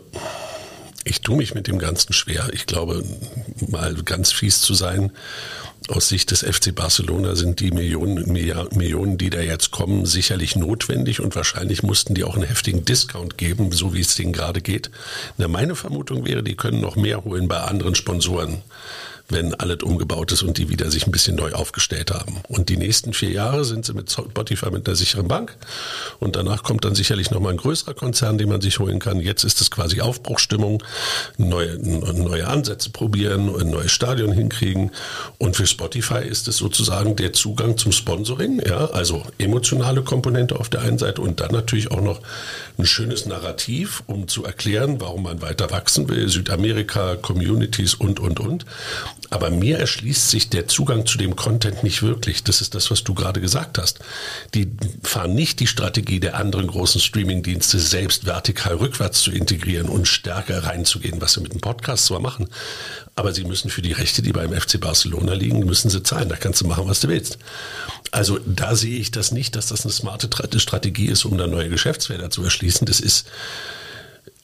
ich 1.05 1.21
tue 1.21 1.37
mich 1.37 1.55
mit 1.55 1.67
dem 1.67 1.79
Ganzen 1.79 2.13
schwer. 2.13 2.49
Ich 2.53 2.67
glaube, 2.67 3.05
mal 3.69 3.95
ganz 4.05 4.33
fies 4.33 4.61
zu 4.61 4.75
sein, 4.75 5.13
aus 5.89 6.09
Sicht 6.09 6.31
des 6.31 6.41
FC 6.41 6.75
Barcelona 6.75 7.37
sind 7.37 7.61
die 7.61 7.71
Millionen, 7.71 8.33
Millionen, 8.33 9.19
die 9.19 9.29
da 9.29 9.41
jetzt 9.41 9.71
kommen, 9.71 10.07
sicherlich 10.07 10.57
notwendig 10.57 11.21
und 11.21 11.37
wahrscheinlich 11.37 11.83
mussten 11.83 12.15
die 12.15 12.25
auch 12.25 12.37
einen 12.37 12.49
heftigen 12.49 12.87
Discount 12.87 13.37
geben, 13.37 13.71
so 13.71 13.93
wie 13.93 14.01
es 14.01 14.15
denen 14.15 14.33
gerade 14.33 14.63
geht. 14.63 14.91
Na, 15.37 15.47
meine 15.47 15.75
Vermutung 15.75 16.27
wäre, 16.27 16.43
die 16.43 16.57
können 16.57 16.81
noch 16.81 16.97
mehr 16.97 17.25
holen 17.25 17.49
bei 17.49 17.61
anderen 17.61 17.95
Sponsoren 17.95 18.63
wenn 19.29 19.55
alles 19.55 19.83
umgebaut 19.83 20.33
ist 20.33 20.43
und 20.43 20.59
die 20.59 20.69
wieder 20.69 20.91
sich 20.91 21.07
ein 21.07 21.13
bisschen 21.13 21.37
neu 21.37 21.53
aufgestellt 21.53 22.11
haben. 22.11 22.41
Und 22.49 22.69
die 22.69 22.77
nächsten 22.77 23.15
vier 23.15 23.31
Jahre 23.31 23.65
sind 23.65 23.87
sie 23.87 23.95
mit 23.95 24.11
Spotify 24.11 24.71
mit 24.71 24.87
einer 24.87 24.97
sicheren 24.97 25.29
Bank. 25.29 25.57
Und 26.21 26.37
danach 26.37 26.63
kommt 26.63 26.85
dann 26.85 26.95
sicherlich 26.95 27.31
nochmal 27.31 27.53
ein 27.53 27.57
größerer 27.57 27.95
Konzern, 27.95 28.37
den 28.37 28.51
man 28.51 28.61
sich 28.61 28.79
holen 28.79 28.99
kann. 28.99 29.21
Jetzt 29.21 29.45
ist 29.45 29.61
es 29.61 29.71
quasi 29.71 30.01
Aufbruchstimmung, 30.01 30.83
neue, 31.39 31.79
neue 31.79 32.47
Ansätze 32.47 32.91
probieren, 32.91 33.49
ein 33.59 33.71
neues 33.71 33.93
Stadion 33.93 34.33
hinkriegen. 34.33 34.91
Und 35.39 35.57
für 35.57 35.67
Spotify 35.67 36.27
ist 36.27 36.47
es 36.49 36.59
sozusagen 36.59 37.17
der 37.17 37.33
Zugang 37.33 37.79
zum 37.79 37.93
Sponsoring, 37.93 38.63
ja, 38.67 38.91
also 38.91 39.23
emotionale 39.39 40.03
Komponente 40.03 40.59
auf 40.61 40.69
der 40.69 40.83
einen 40.83 40.99
Seite 40.99 41.23
und 41.23 41.41
dann 41.41 41.53
natürlich 41.53 41.91
auch 41.91 42.01
noch 42.01 42.21
ein 42.79 42.87
schönes 42.87 43.27
Narrativ, 43.27 44.03
um 44.07 44.29
zu 44.29 44.45
erklären, 44.45 45.01
warum 45.01 45.23
man 45.25 45.41
weiter 45.41 45.71
wachsen 45.71 46.09
will, 46.09 46.29
Südamerika, 46.29 47.17
Communities 47.17 47.95
und, 47.95 48.21
und, 48.21 48.41
und. 48.41 48.67
Aber 49.31 49.51
mir 49.51 49.79
erschließt 49.79 50.31
sich 50.31 50.49
der 50.49 50.69
Zugang 50.69 51.07
zu 51.07 51.19
dem 51.19 51.37
Content 51.37 51.83
nicht 51.83 52.03
wirklich. 52.03 52.45
Das 52.45 52.61
ist 52.61 52.75
das, 52.75 52.91
was 52.91 53.05
du 53.05 53.15
gerade 53.15 53.41
gesagt 53.41 53.79
hast. 53.79 54.01
Die 54.55 54.71
fahren 55.03 55.35
nicht 55.35 55.61
die 55.61 55.67
Strategie 55.67 56.21
der 56.21 56.37
anderen 56.37 56.67
großen 56.67 57.01
Streaming-Dienste, 57.01 57.79
selbst 57.79 58.27
vertikal 58.27 58.77
rückwärts 58.77 59.23
zu 59.23 59.31
integrieren 59.31 59.89
und 59.89 60.07
stärker 60.07 60.65
reinzugehen, 60.65 61.21
was 61.21 61.35
sie 61.35 61.41
mit 61.41 61.53
dem 61.53 61.61
Podcast 61.61 62.07
zwar 62.07 62.21
machen. 62.21 62.49
Aber 63.17 63.33
sie 63.33 63.45
müssen 63.45 63.71
für 63.71 63.83
die 63.83 63.93
Rechte, 63.93 64.23
die 64.23 64.33
beim 64.33 64.53
FC 64.53 64.81
Barcelona 64.81 65.35
liegen, 65.35 65.61
müssen 65.61 65.91
sie 65.91 66.03
zahlen. 66.03 66.29
Da 66.29 66.37
kannst 66.37 66.61
du 66.61 66.67
machen, 66.67 66.89
was 66.89 67.01
du 67.01 67.09
willst. 67.09 67.39
Also 68.11 68.39
da 68.47 68.75
sehe 68.75 68.99
ich 68.99 69.11
das 69.11 69.33
nicht, 69.33 69.57
dass 69.57 69.67
das 69.67 69.85
eine 69.85 69.93
smarte 69.93 70.29
Strategie 70.59 71.07
ist, 71.07 71.25
um 71.25 71.39
da 71.39 71.47
neue 71.47 71.69
Geschäftsfelder 71.69 72.31
zu 72.31 72.43
erschließen. 72.43 72.87
Das 72.87 73.01
ist 73.01 73.27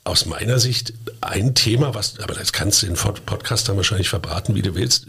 aus 0.04 0.24
meiner 0.24 0.58
Sicht 0.58 0.94
ein 1.20 1.54
Thema, 1.54 1.94
was, 1.94 2.18
aber 2.20 2.34
das 2.34 2.52
kannst 2.52 2.82
du 2.82 2.86
in 2.86 2.94
Podcast 2.94 3.68
dann 3.68 3.76
wahrscheinlich 3.76 4.08
verbraten, 4.08 4.54
wie 4.54 4.62
du 4.62 4.74
willst. 4.74 5.06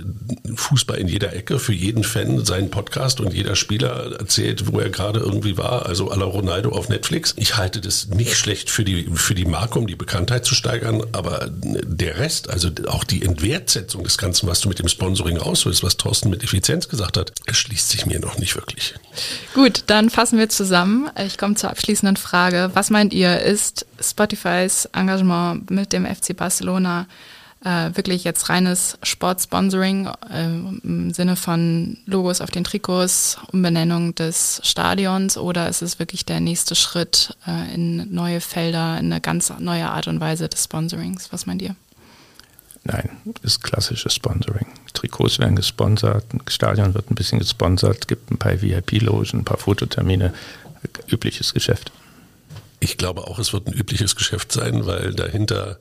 Fußball 0.54 0.98
in 0.98 1.08
jeder 1.08 1.34
Ecke, 1.34 1.60
für 1.60 1.72
jeden 1.72 2.04
Fan 2.04 2.44
seinen 2.44 2.70
Podcast 2.70 3.22
und 3.22 3.34
jeder 3.34 3.56
Spieler 3.56 4.20
erzählt, 4.20 4.72
wo 4.72 4.80
er 4.80 4.90
gerade 4.90 5.22
irgendwie 5.22 5.58
war, 5.58 5.86
also 5.86 6.12
à 6.12 6.18
la 6.18 6.26
Ronaldo 6.26 6.72
auf 6.72 6.90
Netflix. 6.90 7.34
Ich 7.38 7.56
halte 7.56 7.80
das 7.80 8.08
nicht 8.08 8.36
schlecht 8.36 8.70
für 8.70 8.84
die, 8.84 9.10
für 9.14 9.34
die 9.34 9.46
Marke, 9.46 9.80
um 9.80 9.88
die 9.88 9.96
Bekanntheit 9.96 10.46
zu 10.46 10.56
steigern, 10.56 11.02
aber 11.14 11.48
der 11.50 12.18
Rest, 12.18 12.50
also 12.50 12.70
auch 12.88 13.06
die 13.06 13.24
Entwertsetzung 13.24 14.04
des 14.04 14.18
Ganzen, 14.18 14.48
was 14.48 14.60
du 14.60 14.68
mit 14.68 14.80
dem 14.80 14.90
Sponsoring 14.90 15.38
rausholst, 15.38 15.84
was 15.84 15.96
Thorsten 15.96 16.30
mit 16.30 16.44
Effizienz 16.44 16.90
gesagt 16.90 17.16
hat, 17.16 17.32
erschließt 17.46 17.90
sich 17.90 18.06
mir 18.06 18.20
noch 18.20 18.38
nicht 18.38 18.56
wirklich. 18.56 18.94
Gut, 19.54 19.84
dann 19.88 20.10
fassen 20.10 20.38
wir 20.38 20.50
zusammen. 20.50 21.10
Ich 21.26 21.38
komme 21.38 21.56
zur 21.56 21.70
abschließenden 21.70 22.18
Frage. 22.18 22.72
Was 22.74 22.90
meint 22.90 23.14
ihr, 23.14 23.40
ist 23.40 23.86
Spotifys 24.02 24.81
Engagement 24.86 25.70
mit 25.70 25.94
dem 25.94 26.06
FC 26.06 26.36
Barcelona 26.36 27.08
äh, 27.64 27.96
wirklich 27.96 28.24
jetzt 28.24 28.50
reines 28.50 28.98
Sportsponsoring 29.04 30.08
äh, 30.30 30.46
im 30.46 31.14
Sinne 31.14 31.36
von 31.36 31.98
Logos 32.06 32.42
auf 32.42 32.50
den 32.50 32.64
Trikots, 32.64 33.38
Umbenennung 33.52 34.16
des 34.16 34.62
Stadions 34.64 35.38
oder 35.38 35.70
ist 35.70 35.82
es 35.82 36.00
wirklich 36.00 36.26
der 36.26 36.40
nächste 36.40 36.76
Schritt 36.76 37.38
äh, 37.46 37.74
in 37.74 38.14
neue 38.14 38.42
Felder, 38.42 38.98
in 38.98 39.12
eine 39.12 39.22
ganz 39.22 39.54
neue 39.60 39.88
Art 39.90 40.08
und 40.08 40.20
Weise 40.20 40.50
des 40.50 40.64
Sponsorings? 40.64 41.32
Was 41.32 41.46
meint 41.46 41.62
ihr? 41.62 41.76
Nein, 42.84 43.10
ist 43.44 43.64
klassisches 43.64 44.16
Sponsoring. 44.16 44.66
Trikots 44.94 45.38
werden 45.38 45.56
gesponsert, 45.56 46.34
ein 46.34 46.42
Stadion 46.48 46.96
wird 46.96 47.12
ein 47.12 47.16
bisschen 47.16 47.38
gesponsert, 47.38 48.08
gibt 48.08 48.32
ein 48.32 48.38
paar 48.38 48.60
VIP-Logen, 48.60 49.42
ein 49.42 49.46
paar 49.46 49.58
Fototermine, 49.58 50.34
übliches 51.08 51.54
Geschäft. 51.54 51.92
Ich 52.84 52.98
glaube 52.98 53.28
auch, 53.28 53.38
es 53.38 53.54
wird 53.54 53.68
ein 53.68 53.74
übliches 53.74 54.16
Geschäft 54.16 54.52
sein, 54.52 54.88
weil 54.88 55.14
dahinter 55.14 55.78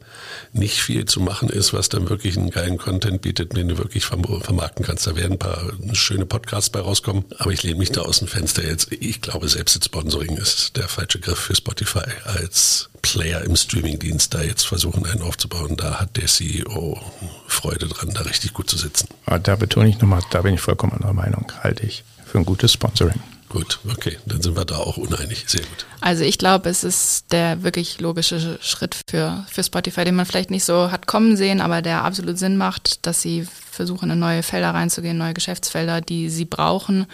nicht 0.52 0.82
viel 0.82 1.06
zu 1.06 1.20
machen 1.20 1.48
ist, 1.48 1.72
was 1.72 1.88
dann 1.88 2.10
wirklich 2.10 2.36
einen 2.36 2.50
geilen 2.50 2.76
Content 2.76 3.22
bietet, 3.22 3.56
den 3.56 3.68
du 3.68 3.78
wirklich 3.78 4.04
vermarkten 4.04 4.84
kannst. 4.84 5.06
Da 5.06 5.16
werden 5.16 5.32
ein 5.32 5.38
paar 5.38 5.72
schöne 5.94 6.26
Podcasts 6.26 6.68
bei 6.68 6.80
rauskommen, 6.80 7.24
aber 7.38 7.52
ich 7.52 7.62
lehne 7.62 7.78
mich 7.78 7.90
da 7.90 8.02
aus 8.02 8.18
dem 8.18 8.28
Fenster 8.28 8.62
jetzt. 8.62 8.92
Ich 8.92 9.22
glaube, 9.22 9.48
selbst 9.48 9.82
Sponsoring 9.82 10.36
ist 10.36 10.76
der 10.76 10.88
falsche 10.88 11.20
Griff 11.20 11.38
für 11.38 11.56
Spotify 11.56 12.04
als 12.24 12.90
Player 13.00 13.40
im 13.44 13.56
Streamingdienst 13.56 14.34
da 14.34 14.42
jetzt 14.42 14.66
versuchen, 14.66 15.06
einen 15.06 15.22
aufzubauen. 15.22 15.78
Da 15.78 16.00
hat 16.00 16.18
der 16.18 16.26
CEO 16.26 17.00
Freude 17.46 17.88
dran, 17.88 18.10
da 18.12 18.20
richtig 18.20 18.52
gut 18.52 18.68
zu 18.68 18.76
sitzen. 18.76 19.08
Aber 19.24 19.38
da 19.38 19.56
betone 19.56 19.88
ich 19.88 19.98
nochmal, 20.00 20.20
da 20.32 20.42
bin 20.42 20.52
ich 20.52 20.60
vollkommen 20.60 20.92
anderer 20.92 21.14
Meinung, 21.14 21.50
halte 21.62 21.86
ich 21.86 22.04
für 22.26 22.36
ein 22.36 22.44
gutes 22.44 22.74
Sponsoring. 22.74 23.20
Gut, 23.50 23.80
okay, 23.90 24.16
dann 24.26 24.40
sind 24.40 24.56
wir 24.56 24.64
da 24.64 24.76
auch 24.76 24.96
uneinig. 24.96 25.44
Sehr 25.48 25.62
gut. 25.62 25.84
Also 26.00 26.22
ich 26.22 26.38
glaube, 26.38 26.68
es 26.68 26.84
ist 26.84 27.32
der 27.32 27.64
wirklich 27.64 28.00
logische 28.00 28.58
Schritt 28.62 28.96
für, 29.08 29.44
für 29.50 29.64
Spotify, 29.64 30.04
den 30.04 30.14
man 30.14 30.24
vielleicht 30.24 30.52
nicht 30.52 30.64
so 30.64 30.92
hat 30.92 31.08
kommen 31.08 31.36
sehen, 31.36 31.60
aber 31.60 31.82
der 31.82 32.04
absolut 32.04 32.38
Sinn 32.38 32.56
macht, 32.56 33.04
dass 33.06 33.20
sie 33.22 33.44
versuchen, 33.72 34.08
in 34.08 34.20
neue 34.20 34.44
Felder 34.44 34.70
reinzugehen, 34.70 35.18
neue 35.18 35.34
Geschäftsfelder, 35.34 36.00
die 36.00 36.30
sie 36.30 36.44
brauchen. 36.44 37.06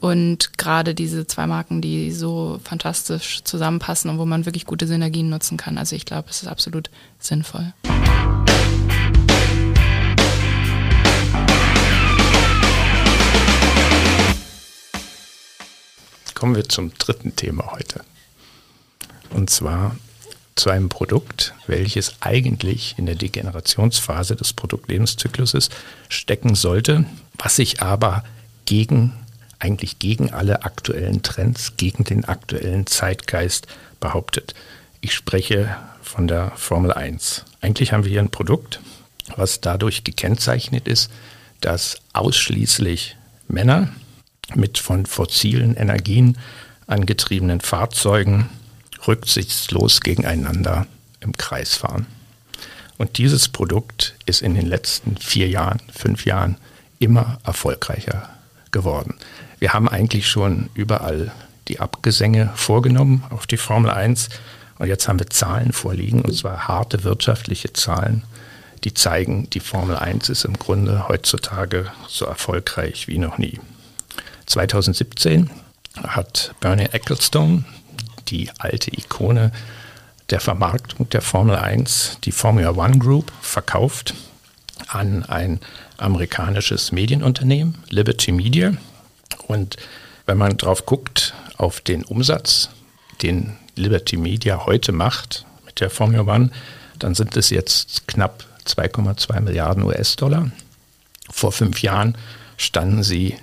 Und 0.00 0.58
gerade 0.58 0.96
diese 0.96 1.28
zwei 1.28 1.46
Marken, 1.46 1.80
die 1.80 2.10
so 2.10 2.58
fantastisch 2.64 3.42
zusammenpassen 3.44 4.10
und 4.10 4.18
wo 4.18 4.26
man 4.26 4.46
wirklich 4.46 4.66
gute 4.66 4.88
Synergien 4.88 5.30
nutzen 5.30 5.56
kann. 5.56 5.78
Also 5.78 5.94
ich 5.94 6.04
glaube, 6.04 6.28
es 6.28 6.42
ist 6.42 6.48
absolut 6.48 6.90
sinnvoll. 7.20 7.72
Kommen 16.38 16.54
wir 16.54 16.68
zum 16.68 16.92
dritten 16.98 17.34
Thema 17.34 17.72
heute. 17.72 18.02
Und 19.30 19.50
zwar 19.50 19.96
zu 20.54 20.70
einem 20.70 20.88
Produkt, 20.88 21.52
welches 21.66 22.14
eigentlich 22.20 22.94
in 22.96 23.06
der 23.06 23.16
Degenerationsphase 23.16 24.36
des 24.36 24.52
Produktlebenszykluses 24.52 25.68
stecken 26.08 26.54
sollte, 26.54 27.06
was 27.36 27.56
sich 27.56 27.82
aber 27.82 28.22
gegen, 28.66 29.14
eigentlich 29.58 29.98
gegen 29.98 30.32
alle 30.32 30.62
aktuellen 30.62 31.22
Trends, 31.22 31.76
gegen 31.76 32.04
den 32.04 32.24
aktuellen 32.24 32.86
Zeitgeist 32.86 33.66
behauptet. 33.98 34.54
Ich 35.00 35.14
spreche 35.14 35.76
von 36.02 36.28
der 36.28 36.52
Formel 36.54 36.92
1. 36.92 37.46
Eigentlich 37.60 37.92
haben 37.92 38.04
wir 38.04 38.12
hier 38.12 38.20
ein 38.20 38.30
Produkt, 38.30 38.78
was 39.34 39.60
dadurch 39.60 40.04
gekennzeichnet 40.04 40.86
ist, 40.86 41.10
dass 41.60 41.96
ausschließlich 42.12 43.16
Männer 43.48 43.88
mit 44.54 44.78
von 44.78 45.06
fossilen 45.06 45.76
Energien 45.76 46.38
angetriebenen 46.86 47.60
Fahrzeugen 47.60 48.48
rücksichtslos 49.06 50.00
gegeneinander 50.00 50.86
im 51.20 51.32
Kreis 51.32 51.74
fahren. 51.74 52.06
Und 52.96 53.18
dieses 53.18 53.48
Produkt 53.48 54.14
ist 54.26 54.42
in 54.42 54.54
den 54.54 54.66
letzten 54.66 55.16
vier 55.16 55.48
Jahren, 55.48 55.80
fünf 55.92 56.24
Jahren 56.24 56.56
immer 56.98 57.38
erfolgreicher 57.44 58.28
geworden. 58.72 59.14
Wir 59.58 59.72
haben 59.72 59.88
eigentlich 59.88 60.28
schon 60.28 60.68
überall 60.74 61.32
die 61.68 61.80
Abgesänge 61.80 62.50
vorgenommen 62.56 63.24
auf 63.30 63.46
die 63.46 63.56
Formel 63.56 63.90
1 63.90 64.30
und 64.78 64.88
jetzt 64.88 65.08
haben 65.08 65.18
wir 65.18 65.28
Zahlen 65.28 65.72
vorliegen, 65.72 66.22
und 66.22 66.34
zwar 66.34 66.68
harte 66.68 67.04
wirtschaftliche 67.04 67.72
Zahlen, 67.72 68.22
die 68.84 68.94
zeigen, 68.94 69.50
die 69.50 69.60
Formel 69.60 69.96
1 69.96 70.28
ist 70.28 70.44
im 70.44 70.54
Grunde 70.54 71.08
heutzutage 71.08 71.90
so 72.06 72.24
erfolgreich 72.24 73.08
wie 73.08 73.18
noch 73.18 73.38
nie. 73.38 73.58
2017 74.48 75.50
hat 76.02 76.54
Bernie 76.60 76.88
Ecclestone, 76.90 77.64
die 78.28 78.50
alte 78.58 78.90
Ikone 78.96 79.52
der 80.30 80.40
Vermarktung 80.40 81.08
der 81.10 81.22
Formel 81.22 81.56
1, 81.56 82.18
die 82.24 82.32
Formula 82.32 82.70
One 82.70 82.98
Group, 82.98 83.32
verkauft 83.40 84.14
an 84.88 85.24
ein 85.24 85.60
amerikanisches 85.96 86.92
Medienunternehmen, 86.92 87.78
Liberty 87.90 88.32
Media. 88.32 88.72
Und 89.46 89.76
wenn 90.26 90.38
man 90.38 90.56
drauf 90.56 90.86
guckt, 90.86 91.34
auf 91.56 91.80
den 91.80 92.04
Umsatz, 92.04 92.70
den 93.22 93.56
Liberty 93.74 94.16
Media 94.16 94.66
heute 94.66 94.92
macht 94.92 95.44
mit 95.64 95.80
der 95.80 95.90
Formula 95.90 96.32
One, 96.32 96.50
dann 96.98 97.14
sind 97.14 97.36
es 97.36 97.50
jetzt 97.50 98.06
knapp 98.06 98.44
2,2 98.66 99.40
Milliarden 99.40 99.82
US-Dollar. 99.84 100.50
Vor 101.30 101.52
fünf 101.52 101.82
Jahren 101.82 102.16
standen 102.56 103.02
sie 103.02 103.36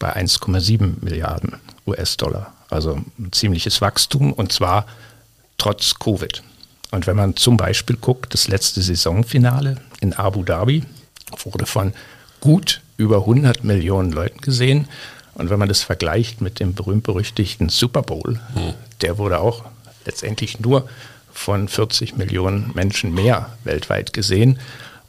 bei 0.00 0.16
1,7 0.16 0.94
Milliarden 1.02 1.60
US-Dollar. 1.86 2.52
Also 2.68 3.00
ein 3.18 3.30
ziemliches 3.30 3.80
Wachstum 3.80 4.32
und 4.32 4.50
zwar 4.52 4.86
trotz 5.58 5.94
Covid. 6.00 6.42
Und 6.90 7.06
wenn 7.06 7.16
man 7.16 7.36
zum 7.36 7.56
Beispiel 7.56 7.96
guckt, 7.96 8.34
das 8.34 8.48
letzte 8.48 8.82
Saisonfinale 8.82 9.76
in 10.00 10.12
Abu 10.14 10.42
Dhabi 10.42 10.84
wurde 11.44 11.66
von 11.66 11.92
gut 12.40 12.80
über 12.96 13.18
100 13.18 13.62
Millionen 13.62 14.10
Leuten 14.10 14.40
gesehen. 14.40 14.88
Und 15.34 15.50
wenn 15.50 15.58
man 15.58 15.68
das 15.68 15.82
vergleicht 15.82 16.40
mit 16.40 16.58
dem 16.58 16.74
berühmt-berüchtigten 16.74 17.68
Super 17.68 18.02
Bowl, 18.02 18.40
hm. 18.54 18.74
der 19.02 19.18
wurde 19.18 19.38
auch 19.38 19.64
letztendlich 20.04 20.58
nur 20.58 20.88
von 21.32 21.68
40 21.68 22.16
Millionen 22.16 22.72
Menschen 22.74 23.14
mehr 23.14 23.50
weltweit 23.64 24.12
gesehen. 24.12 24.58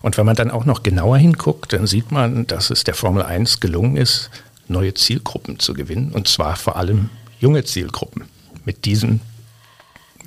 Und 0.01 0.17
wenn 0.17 0.25
man 0.25 0.35
dann 0.35 0.51
auch 0.51 0.65
noch 0.65 0.83
genauer 0.83 1.17
hinguckt, 1.17 1.73
dann 1.73 1.87
sieht 1.87 2.11
man, 2.11 2.47
dass 2.47 2.69
es 2.69 2.83
der 2.83 2.93
Formel 2.93 3.23
1 3.23 3.59
gelungen 3.59 3.97
ist, 3.97 4.29
neue 4.71 4.93
Zielgruppen 4.93 5.59
zu 5.59 5.73
gewinnen, 5.73 6.11
und 6.11 6.27
zwar 6.27 6.55
vor 6.55 6.75
allem 6.75 7.09
junge 7.39 7.63
Zielgruppen. 7.63 8.25
Mit 8.65 8.85
diesem 8.85 9.19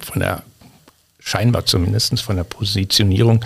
von 0.00 0.20
der, 0.20 0.42
scheinbar 1.18 1.66
zumindest 1.66 2.20
von 2.20 2.36
der 2.36 2.44
Positionierung 2.44 3.44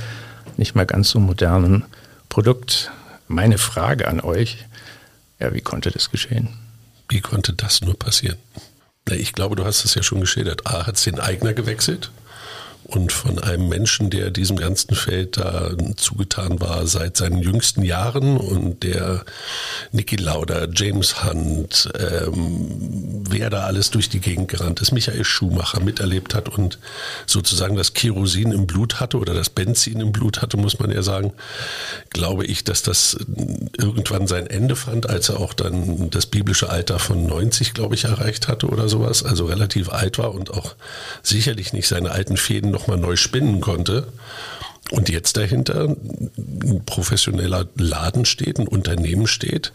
nicht 0.56 0.74
mal 0.74 0.87
ganz 0.87 1.11
so 1.11 1.20
modernen 1.20 1.84
Produkt. 2.28 2.90
Meine 3.28 3.58
Frage 3.58 4.08
an 4.08 4.20
euch, 4.20 4.64
ja, 5.38 5.54
wie 5.54 5.61
konnte 5.61 5.90
das 5.90 6.11
geschehen? 6.11 6.48
Wie 7.08 7.20
konnte 7.20 7.52
das 7.52 7.80
nur 7.80 7.98
passieren? 7.98 8.38
Ich 9.11 9.32
glaube, 9.32 9.56
du 9.56 9.64
hast 9.64 9.84
es 9.84 9.94
ja 9.94 10.02
schon 10.02 10.20
geschildert. 10.20 10.66
A 10.66 10.87
hat 10.87 10.96
es 10.96 11.04
den 11.04 11.20
Eigner 11.20 11.54
gewechselt 11.54 12.11
und 12.88 13.12
von 13.12 13.38
einem 13.38 13.68
Menschen, 13.68 14.09
der 14.09 14.31
diesem 14.31 14.57
ganzen 14.57 14.94
Feld 14.94 15.37
da 15.37 15.72
zugetan 15.96 16.59
war 16.59 16.87
seit 16.87 17.18
seinen 17.18 17.38
jüngsten 17.38 17.83
Jahren 17.83 18.38
und 18.38 18.83
der 18.83 19.27
Niki 19.92 20.16
Lauda, 20.16 20.66
James 20.74 21.22
Hunt, 21.22 21.90
ähm, 21.98 23.08
wer 23.31 23.51
da 23.51 23.64
alles 23.64 23.91
durch 23.91 24.09
die 24.09 24.21
Gegend 24.21 24.49
gerannt 24.49 24.81
ist, 24.81 24.93
Michael 24.93 25.25
Schumacher 25.25 25.81
miterlebt 25.81 26.35
hat 26.35 26.49
und 26.49 26.79
sozusagen 27.27 27.77
das 27.77 27.95
Kerosin 27.95 28.53
im 28.53 28.67
Blut 28.67 29.01
hatte 29.01 29.19
oder 29.19 29.35
das 29.35 29.51
Benzin 29.51 30.01
im 30.01 30.12
Blut 30.12 30.43
hatte, 30.43 30.57
muss 30.57 30.79
man 30.79 30.91
ja 30.91 31.03
sagen, 31.03 31.33
glaube 32.11 32.45
ich, 32.47 32.64
dass 32.64 32.83
das 32.83 33.17
irgendwann 33.77 34.27
sein 34.27 34.47
Ende 34.47 34.77
fand, 34.77 35.09
als 35.09 35.29
er 35.29 35.41
auch 35.41 35.55
dann 35.55 36.11
das 36.11 36.27
biblische 36.27 36.71
Alter 36.71 36.99
von 36.99 37.27
90, 37.27 37.75
glaube 37.75 37.95
ich, 37.95 38.05
erreicht 38.05 38.49
hatte 38.49 38.69
oder 38.69 38.88
sowas, 38.88 39.23
also 39.23 39.47
relativ 39.47 39.91
alt 39.91 40.19
war 40.19 40.35
und 40.35 40.53
auch 40.53 40.75
sicherlich 41.23 41.73
nicht 41.73 41.88
seine 41.88 42.11
alten 42.12 42.37
Fäden 42.37 42.71
nochmal 42.71 42.99
neu 42.99 43.17
spinnen 43.17 43.61
konnte. 43.61 44.09
Und 44.91 45.11
jetzt 45.11 45.37
dahinter 45.37 45.95
ein 46.38 46.83
professioneller 46.87 47.67
Laden 47.77 48.25
steht, 48.25 48.59
ein 48.59 48.67
Unternehmen 48.67 49.27
steht, 49.27 49.73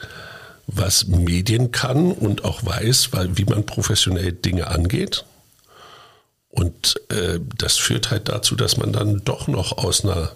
was 0.67 1.07
Medien 1.07 1.71
kann 1.71 2.11
und 2.11 2.45
auch 2.45 2.65
weiß, 2.65 3.09
wie 3.33 3.45
man 3.45 3.65
professionell 3.65 4.31
Dinge 4.31 4.67
angeht. 4.67 5.25
Und 6.49 7.01
äh, 7.09 7.39
das 7.57 7.77
führt 7.77 8.11
halt 8.11 8.29
dazu, 8.29 8.55
dass 8.55 8.77
man 8.77 8.93
dann 8.93 9.23
doch 9.25 9.47
noch 9.47 9.77
aus 9.77 10.03
einer 10.03 10.31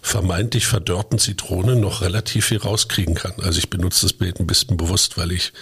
vermeintlich 0.00 0.68
verdörrten 0.68 1.18
Zitrone 1.18 1.74
noch 1.74 2.00
relativ 2.00 2.46
viel 2.46 2.58
rauskriegen 2.58 3.16
kann. 3.16 3.34
Also 3.42 3.58
ich 3.58 3.68
benutze 3.68 4.02
das 4.02 4.12
Bild 4.12 4.38
ein 4.38 4.46
bisschen 4.46 4.76
bewusst, 4.76 5.18
weil 5.18 5.32
ich 5.32 5.52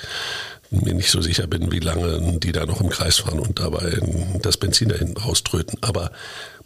mir 0.71 0.93
nicht 0.93 1.11
so 1.11 1.23
sicher 1.23 1.47
bin, 1.47 1.73
wie 1.73 1.81
lange 1.81 2.39
die 2.39 2.53
da 2.53 2.67
noch 2.67 2.83
im 2.83 2.91
Kreis 2.91 3.19
fahren 3.19 3.39
und 3.39 3.59
dabei 3.61 3.99
das 4.43 4.59
Benzin 4.59 4.91
da 4.91 4.97
hinten 4.97 5.17
rauströten. 5.17 5.79
Aber 5.81 6.11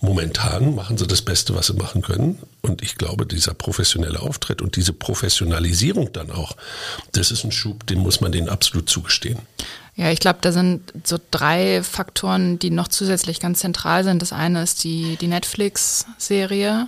momentan 0.00 0.74
machen 0.74 0.96
sie 0.96 1.06
das 1.06 1.22
Beste, 1.22 1.54
was 1.54 1.66
sie 1.66 1.74
machen 1.74 2.02
können. 2.02 2.38
Und 2.62 2.82
ich 2.82 2.96
glaube, 2.96 3.26
dieser 3.26 3.54
professionelle 3.54 4.20
Auftritt 4.20 4.62
und 4.62 4.76
diese 4.76 4.92
Professionalisierung 4.92 6.12
dann 6.12 6.30
auch, 6.30 6.56
das 7.12 7.30
ist 7.30 7.44
ein 7.44 7.52
Schub, 7.52 7.86
den 7.86 7.98
muss 7.98 8.20
man 8.20 8.32
denen 8.32 8.48
absolut 8.48 8.88
zugestehen. 8.88 9.38
Ja, 9.96 10.12
ich 10.12 10.20
glaube, 10.20 10.38
da 10.40 10.52
sind 10.52 10.92
so 11.02 11.18
drei 11.32 11.82
Faktoren, 11.82 12.60
die 12.60 12.70
noch 12.70 12.86
zusätzlich 12.86 13.40
ganz 13.40 13.58
zentral 13.60 14.04
sind. 14.04 14.22
Das 14.22 14.32
eine 14.32 14.62
ist 14.62 14.84
die, 14.84 15.16
die 15.20 15.26
Netflix-Serie 15.26 16.86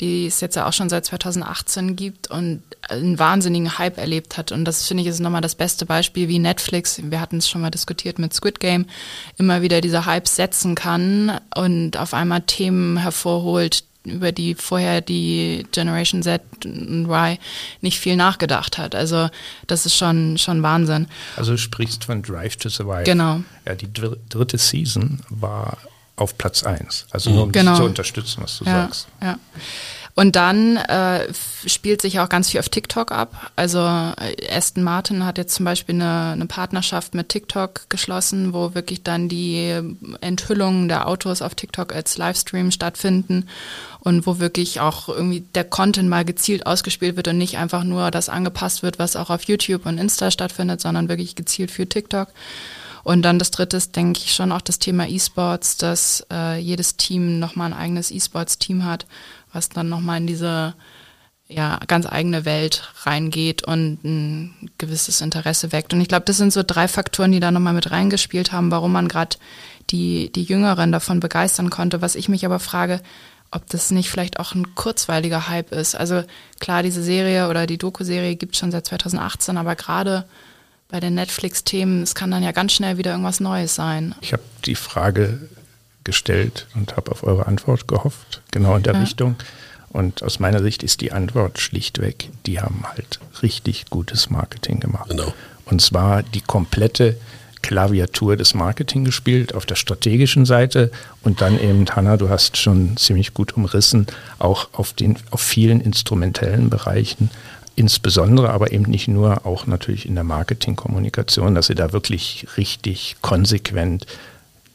die 0.00 0.26
es 0.26 0.40
jetzt 0.40 0.56
ja 0.56 0.66
auch 0.66 0.72
schon 0.72 0.88
seit 0.88 1.06
2018 1.06 1.96
gibt 1.96 2.30
und 2.30 2.62
einen 2.88 3.18
wahnsinnigen 3.18 3.78
Hype 3.78 3.98
erlebt 3.98 4.36
hat. 4.38 4.52
Und 4.52 4.64
das 4.64 4.86
finde 4.86 5.02
ich 5.02 5.08
ist 5.08 5.20
nochmal 5.20 5.40
das 5.40 5.54
beste 5.54 5.86
Beispiel, 5.86 6.28
wie 6.28 6.38
Netflix, 6.38 7.00
wir 7.02 7.20
hatten 7.20 7.38
es 7.38 7.48
schon 7.48 7.60
mal 7.60 7.70
diskutiert 7.70 8.18
mit 8.18 8.32
Squid 8.32 8.60
Game, 8.60 8.86
immer 9.36 9.62
wieder 9.62 9.80
diese 9.80 10.06
Hype 10.06 10.28
setzen 10.28 10.74
kann 10.74 11.40
und 11.54 11.96
auf 11.96 12.14
einmal 12.14 12.42
Themen 12.42 12.96
hervorholt, 12.98 13.84
über 14.04 14.32
die 14.32 14.54
vorher 14.54 15.00
die 15.00 15.66
Generation 15.72 16.22
Z 16.22 16.42
und 16.64 17.06
Y 17.06 17.36
nicht 17.80 17.98
viel 17.98 18.16
nachgedacht 18.16 18.78
hat. 18.78 18.94
Also 18.94 19.28
das 19.66 19.84
ist 19.84 19.96
schon, 19.96 20.38
schon 20.38 20.62
Wahnsinn. 20.62 21.08
Also 21.36 21.52
du 21.52 21.58
sprichst 21.58 22.04
von 22.04 22.22
Drive 22.22 22.56
to 22.56 22.68
Survive. 22.68 23.04
Genau. 23.04 23.42
Ja, 23.66 23.74
die 23.74 23.92
dritte 23.92 24.58
Season 24.58 25.20
war 25.28 25.78
auf 26.20 26.38
Platz 26.38 26.62
1. 26.64 27.06
Also 27.10 27.30
nur 27.30 27.44
um 27.44 27.52
genau. 27.52 27.76
zu 27.76 27.84
unterstützen, 27.84 28.42
was 28.42 28.58
du 28.58 28.64
ja, 28.64 28.82
sagst. 28.82 29.08
Ja. 29.22 29.38
Und 30.18 30.34
dann 30.34 30.78
äh, 30.78 31.32
spielt 31.64 32.02
sich 32.02 32.18
auch 32.18 32.28
ganz 32.28 32.50
viel 32.50 32.58
auf 32.58 32.68
TikTok 32.68 33.12
ab. 33.12 33.52
Also 33.54 33.78
äh, 33.78 34.52
Aston 34.52 34.82
Martin 34.82 35.24
hat 35.24 35.38
jetzt 35.38 35.54
zum 35.54 35.64
Beispiel 35.64 35.94
eine, 35.94 36.32
eine 36.32 36.46
Partnerschaft 36.46 37.14
mit 37.14 37.28
TikTok 37.28 37.88
geschlossen, 37.88 38.52
wo 38.52 38.74
wirklich 38.74 39.04
dann 39.04 39.28
die 39.28 39.80
Enthüllungen 40.20 40.88
der 40.88 41.06
Autos 41.06 41.40
auf 41.40 41.54
TikTok 41.54 41.94
als 41.94 42.18
Livestream 42.18 42.72
stattfinden 42.72 43.48
und 44.00 44.26
wo 44.26 44.40
wirklich 44.40 44.80
auch 44.80 45.08
irgendwie 45.08 45.44
der 45.54 45.62
Content 45.62 46.08
mal 46.08 46.24
gezielt 46.24 46.66
ausgespielt 46.66 47.14
wird 47.14 47.28
und 47.28 47.38
nicht 47.38 47.56
einfach 47.56 47.84
nur 47.84 48.10
das 48.10 48.28
angepasst 48.28 48.82
wird, 48.82 48.98
was 48.98 49.14
auch 49.14 49.30
auf 49.30 49.44
YouTube 49.44 49.86
und 49.86 49.98
Insta 49.98 50.32
stattfindet, 50.32 50.80
sondern 50.80 51.08
wirklich 51.08 51.36
gezielt 51.36 51.70
für 51.70 51.88
TikTok. 51.88 52.26
Und 53.08 53.22
dann 53.22 53.38
das 53.38 53.50
dritte 53.50 53.78
ist, 53.78 53.96
denke 53.96 54.20
ich, 54.22 54.34
schon 54.34 54.52
auch 54.52 54.60
das 54.60 54.78
Thema 54.78 55.08
E-Sports, 55.08 55.78
dass 55.78 56.26
äh, 56.30 56.58
jedes 56.58 56.96
Team 56.96 57.38
nochmal 57.38 57.72
ein 57.72 57.78
eigenes 57.78 58.10
E-Sports-Team 58.10 58.84
hat 58.84 59.06
was 59.52 59.68
dann 59.68 59.88
nochmal 59.88 60.18
in 60.18 60.26
diese 60.26 60.74
ja, 61.48 61.80
ganz 61.86 62.06
eigene 62.06 62.44
Welt 62.44 62.92
reingeht 63.04 63.64
und 63.64 64.04
ein 64.04 64.70
gewisses 64.76 65.22
Interesse 65.22 65.72
weckt. 65.72 65.94
Und 65.94 66.00
ich 66.00 66.08
glaube, 66.08 66.26
das 66.26 66.36
sind 66.36 66.52
so 66.52 66.62
drei 66.62 66.88
Faktoren, 66.88 67.32
die 67.32 67.40
da 67.40 67.50
nochmal 67.50 67.72
mit 67.72 67.90
reingespielt 67.90 68.52
haben, 68.52 68.70
warum 68.70 68.92
man 68.92 69.08
gerade 69.08 69.36
die, 69.88 70.30
die 70.30 70.42
Jüngeren 70.42 70.92
davon 70.92 71.20
begeistern 71.20 71.70
konnte. 71.70 72.02
Was 72.02 72.16
ich 72.16 72.28
mich 72.28 72.44
aber 72.44 72.58
frage, 72.58 73.00
ob 73.50 73.66
das 73.70 73.90
nicht 73.90 74.10
vielleicht 74.10 74.38
auch 74.38 74.54
ein 74.54 74.74
kurzweiliger 74.74 75.48
Hype 75.48 75.72
ist. 75.72 75.94
Also 75.94 76.22
klar, 76.60 76.82
diese 76.82 77.02
Serie 77.02 77.48
oder 77.48 77.66
die 77.66 77.78
Doku-Serie 77.78 78.36
gibt 78.36 78.54
es 78.54 78.60
schon 78.60 78.70
seit 78.70 78.86
2018, 78.86 79.56
aber 79.56 79.74
gerade 79.74 80.26
bei 80.88 81.00
den 81.00 81.14
Netflix-Themen, 81.14 82.02
es 82.02 82.14
kann 82.14 82.30
dann 82.30 82.42
ja 82.42 82.52
ganz 82.52 82.72
schnell 82.72 82.96
wieder 82.98 83.10
irgendwas 83.10 83.40
Neues 83.40 83.74
sein. 83.74 84.14
Ich 84.20 84.32
habe 84.32 84.42
die 84.64 84.74
Frage 84.74 85.38
gestellt 86.04 86.66
und 86.74 86.96
habe 86.96 87.10
auf 87.10 87.22
eure 87.22 87.46
Antwort 87.46 87.86
gehofft, 87.86 88.40
genau 88.50 88.76
in 88.76 88.82
der 88.82 88.94
ja. 88.94 89.00
Richtung. 89.00 89.36
Und 89.90 90.22
aus 90.22 90.38
meiner 90.38 90.62
Sicht 90.62 90.82
ist 90.82 91.00
die 91.00 91.12
Antwort 91.12 91.60
schlichtweg, 91.60 92.30
die 92.46 92.60
haben 92.60 92.84
halt 92.84 93.20
richtig 93.42 93.86
gutes 93.90 94.30
Marketing 94.30 94.80
gemacht. 94.80 95.10
Genau. 95.10 95.32
Und 95.66 95.82
zwar 95.82 96.22
die 96.22 96.40
komplette 96.40 97.18
Klaviatur 97.60 98.36
des 98.36 98.54
Marketing 98.54 99.04
gespielt 99.04 99.54
auf 99.54 99.66
der 99.66 99.74
strategischen 99.74 100.46
Seite 100.46 100.90
und 101.22 101.40
dann 101.40 101.60
eben, 101.60 101.84
Hanna, 101.86 102.16
du 102.16 102.28
hast 102.28 102.56
schon 102.56 102.96
ziemlich 102.96 103.34
gut 103.34 103.56
umrissen, 103.56 104.06
auch 104.38 104.68
auf, 104.72 104.92
den, 104.92 105.16
auf 105.30 105.40
vielen 105.40 105.80
instrumentellen 105.80 106.70
Bereichen, 106.70 107.30
insbesondere 107.78 108.50
aber 108.50 108.72
eben 108.72 108.90
nicht 108.90 109.06
nur, 109.06 109.46
auch 109.46 109.66
natürlich 109.66 110.04
in 110.04 110.16
der 110.16 110.24
Marketingkommunikation, 110.24 111.54
dass 111.54 111.68
sie 111.68 111.76
da 111.76 111.92
wirklich 111.92 112.46
richtig 112.56 113.16
konsequent 113.22 114.04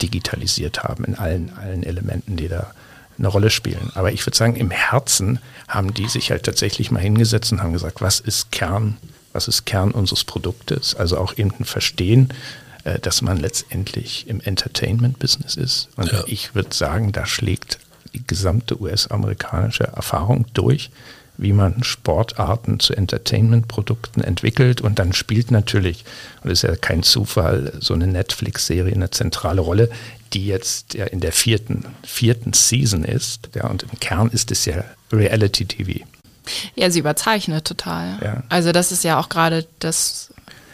digitalisiert 0.01 0.83
haben 0.83 1.03
in 1.03 1.15
allen, 1.15 1.51
allen 1.57 1.83
Elementen, 1.83 2.37
die 2.37 2.47
da 2.47 2.71
eine 3.17 3.27
Rolle 3.27 3.49
spielen. 3.49 3.91
Aber 3.93 4.13
ich 4.13 4.25
würde 4.25 4.37
sagen, 4.37 4.55
im 4.55 4.71
Herzen 4.71 5.39
haben 5.67 5.93
die 5.93 6.07
sich 6.07 6.31
halt 6.31 6.43
tatsächlich 6.43 6.91
mal 6.91 7.01
hingesetzt 7.01 7.51
und 7.51 7.61
haben 7.61 7.73
gesagt, 7.73 8.01
was 8.01 8.21
ist 8.21 8.51
Kern, 8.51 8.95
was 9.33 9.49
ist 9.49 9.65
Kern 9.65 9.91
unseres 9.91 10.23
Produktes? 10.23 10.95
Also 10.95 11.17
auch 11.17 11.37
eben 11.37 11.51
ein 11.59 11.65
Verstehen, 11.65 12.29
äh, 12.85 12.99
dass 12.99 13.21
man 13.21 13.37
letztendlich 13.37 14.29
im 14.29 14.39
Entertainment-Business 14.39 15.57
ist. 15.57 15.89
Und 15.97 16.09
ja. 16.09 16.23
ich 16.27 16.55
würde 16.55 16.73
sagen, 16.73 17.11
da 17.11 17.25
schlägt 17.25 17.79
die 18.13 18.25
gesamte 18.25 18.81
US-amerikanische 18.81 19.83
Erfahrung 19.83 20.45
durch 20.53 20.89
wie 21.37 21.53
man 21.53 21.83
Sportarten 21.83 22.79
zu 22.79 22.93
Entertainment-Produkten 22.93 24.21
entwickelt. 24.21 24.81
Und 24.81 24.99
dann 24.99 25.13
spielt 25.13 25.51
natürlich, 25.51 26.05
und 26.41 26.51
das 26.51 26.63
ist 26.63 26.69
ja 26.69 26.75
kein 26.75 27.03
Zufall, 27.03 27.73
so 27.79 27.93
eine 27.93 28.07
Netflix-Serie 28.07 28.93
eine 28.93 29.09
zentrale 29.09 29.61
Rolle, 29.61 29.89
die 30.33 30.47
jetzt 30.47 30.93
ja 30.93 31.05
in 31.05 31.19
der 31.19 31.31
vierten, 31.31 31.85
vierten 32.03 32.53
Season 32.53 33.03
ist. 33.03 33.49
Ja, 33.55 33.67
und 33.67 33.83
im 33.83 33.99
Kern 33.99 34.29
ist 34.29 34.51
es 34.51 34.65
ja 34.65 34.83
Reality-TV. 35.11 36.05
Ja, 36.75 36.89
sie 36.89 36.99
überzeichnet 36.99 37.65
total. 37.65 38.17
Ja. 38.21 38.43
Also 38.49 38.71
das 38.71 38.91
ist 38.91 39.03
ja 39.03 39.19
auch 39.19 39.29
gerade 39.29 39.65
das, 39.79 40.33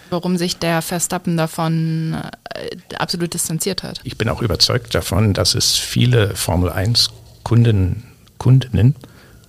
warum 0.09 0.37
sich 0.37 0.57
der 0.57 0.81
Verstappen 0.81 1.37
davon 1.37 2.17
äh, 2.53 2.95
absolut 2.97 3.33
distanziert 3.33 3.83
hat. 3.83 4.01
Ich 4.03 4.17
bin 4.17 4.29
auch 4.29 4.41
überzeugt 4.41 4.95
davon, 4.95 5.33
dass 5.33 5.55
es 5.55 5.75
viele 5.75 6.35
Formel 6.35 6.69
1 6.69 7.11
Kunden, 7.43 8.03
Kundinnen 8.37 8.95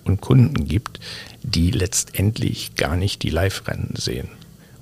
und 0.05 0.21
Kunden 0.21 0.67
gibt, 0.67 1.01
die 1.43 1.71
letztendlich 1.71 2.75
gar 2.75 2.97
nicht 2.97 3.23
die 3.23 3.31
Live-Rennen 3.31 3.95
sehen. 3.97 4.29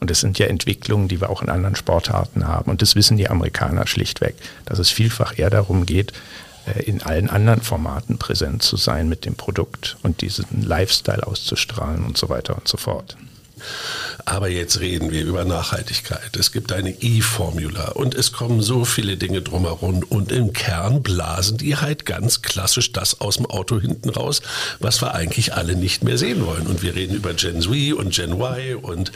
Und 0.00 0.11
das 0.11 0.20
sind 0.20 0.38
ja 0.38 0.46
Entwicklungen, 0.46 1.09
die 1.09 1.20
wir 1.20 1.31
auch 1.31 1.42
in 1.42 1.48
anderen 1.48 1.76
Sportarten 1.76 2.46
haben. 2.46 2.70
Und 2.70 2.83
das 2.83 2.94
wissen 2.94 3.16
die 3.16 3.28
Amerikaner 3.28 3.87
schlichtweg, 3.87 4.37
dass 4.64 4.78
es 4.78 4.90
vielfach 4.90 5.38
eher 5.38 5.50
darum 5.50 5.87
geht, 5.87 6.12
äh, 6.66 6.83
in 6.83 7.02
allen 7.02 7.31
anderen 7.31 7.62
Formaten 7.62 8.18
präsent 8.18 8.62
zu 8.62 8.76
sein 8.76 9.09
mit 9.09 9.24
dem 9.24 9.35
Produkt 9.35 9.96
und 10.02 10.20
diesen 10.20 10.62
Lifestyle 10.62 11.26
auszustrahlen 11.26 12.04
und 12.04 12.16
so 12.16 12.28
weiter 12.28 12.57
und 12.57 12.68
so 12.68 12.76
fort. 12.76 13.16
Aber 14.25 14.49
jetzt 14.49 14.81
reden 14.81 15.11
wir 15.11 15.25
über 15.25 15.44
Nachhaltigkeit. 15.44 16.37
Es 16.37 16.53
gibt 16.53 16.73
eine 16.73 16.90
E-Formula 16.90 17.90
und 17.92 18.14
es 18.14 18.33
kommen 18.33 18.61
so 18.61 18.85
viele 18.85 19.16
Dinge 19.16 19.42
drumherum 19.42 20.03
und 20.09 20.33
im 20.33 20.53
Kern 20.53 21.03
blasen 21.03 21.59
die 21.59 21.77
halt 21.77 22.07
ganz 22.07 22.42
klassisch 22.42 22.92
das 22.92 23.21
aus 23.21 23.37
dem 23.37 23.47
Auto 23.47 23.81
hinten 23.81 24.11
raus, 24.11 24.42
was 24.81 25.03
wir 25.03 25.14
eigentlich 25.14 25.55
alle 25.55 25.77
nicht 25.77 26.05
mehr 26.05 26.18
sehen 26.18 26.44
wollen. 26.44 26.66
Und 26.66 26.83
wir 26.83 26.94
reden 26.94 27.16
über 27.16 27.35
Gen 27.35 27.61
Z 27.61 27.94
und 27.94 28.14
Gen 28.14 28.33
Y 28.33 28.77
und 28.77 29.12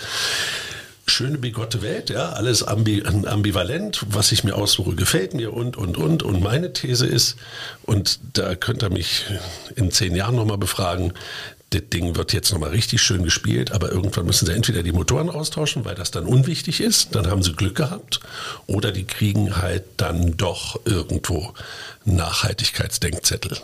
schöne 1.07 1.39
bigotte 1.39 1.83
Welt, 1.83 2.11
ja, 2.11 2.31
alles 2.31 2.63
ambi 2.63 3.03
ambivalent, 3.05 4.05
was 4.09 4.33
ich 4.33 4.45
mir 4.45 4.55
aussuche, 4.55 4.95
gefällt 4.95 5.35
mir 5.35 5.53
und, 5.53 5.77
und, 5.77 5.97
und. 5.97 6.23
Und 6.23 6.41
meine 6.41 6.73
These 6.73 7.07
ist, 7.07 7.37
und 7.83 8.21
da 8.35 8.55
könnt 8.55 8.83
ihr 8.83 8.91
mich 8.91 9.25
in 9.75 9.91
zehn 9.91 10.15
Jahren 10.15 10.37
nochmal 10.37 10.59
befragen, 10.59 11.13
das 11.73 11.83
Ding 11.93 12.17
wird 12.17 12.33
jetzt 12.33 12.53
nochmal 12.53 12.71
richtig 12.71 13.03
schön 13.03 13.25
gespielt, 13.25 13.73
aber 13.73 13.91
irgendwann 13.91 14.27
müssen 14.27 14.47
sie 14.47 14.55
entweder 14.55 14.83
die 14.83 14.93
Motoren 14.93 15.31
austauschen, 15.31 15.85
weil 15.85 15.95
das 15.95 16.11
dann 16.11 16.27
unwichtig 16.27 16.81
ist, 16.81 17.15
dann 17.15 17.29
haben 17.29 17.43
sie 17.43 17.55
Glück 17.55 17.77
gehabt, 17.77 18.21
oder 18.67 18.93
die 18.93 19.05
kriegen 19.05 19.57
halt 19.57 19.85
dann 19.97 20.37
doch 20.37 20.81
irgendwo 20.85 21.53
Nachhaltigkeitsdenkzettel. 22.05 23.59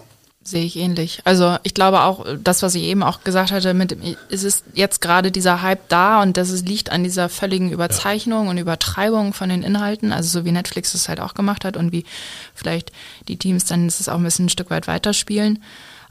Sehe 0.49 0.64
ich 0.64 0.77
ähnlich. 0.77 1.21
Also 1.25 1.59
ich 1.62 1.75
glaube 1.75 2.01
auch, 2.01 2.25
das, 2.42 2.62
was 2.62 2.75
ich 2.75 2.85
eben 2.85 3.03
auch 3.03 3.23
gesagt 3.23 3.51
hatte, 3.51 3.75
mit 3.75 3.92
ist 4.31 4.44
es 4.44 4.62
jetzt 4.73 5.03
gerade 5.03 5.31
dieser 5.31 5.61
Hype 5.61 5.87
da 5.88 6.23
und 6.23 6.38
das 6.38 6.62
liegt 6.62 6.90
an 6.90 7.05
dieser 7.05 7.29
völligen 7.29 7.71
Überzeichnung 7.71 8.44
ja. 8.44 8.51
und 8.51 8.57
Übertreibung 8.57 9.35
von 9.35 9.51
den 9.51 9.62
Inhalten, 9.62 10.11
also 10.11 10.40
so 10.40 10.47
wie 10.47 10.53
Netflix 10.53 10.94
es 10.94 11.11
halt 11.11 11.21
auch 11.21 11.35
gemacht 11.35 11.66
hat 11.66 11.77
und 11.77 11.92
wie 11.92 12.07
vielleicht 12.55 12.92
die 13.29 13.37
Teams 13.37 13.66
dann 13.66 13.88
es 13.88 14.09
auch 14.09 14.16
ein 14.16 14.25
bisschen 14.25 14.47
ein 14.47 14.49
Stück 14.49 14.71
weit 14.71 14.87
weiterspielen. 14.87 15.62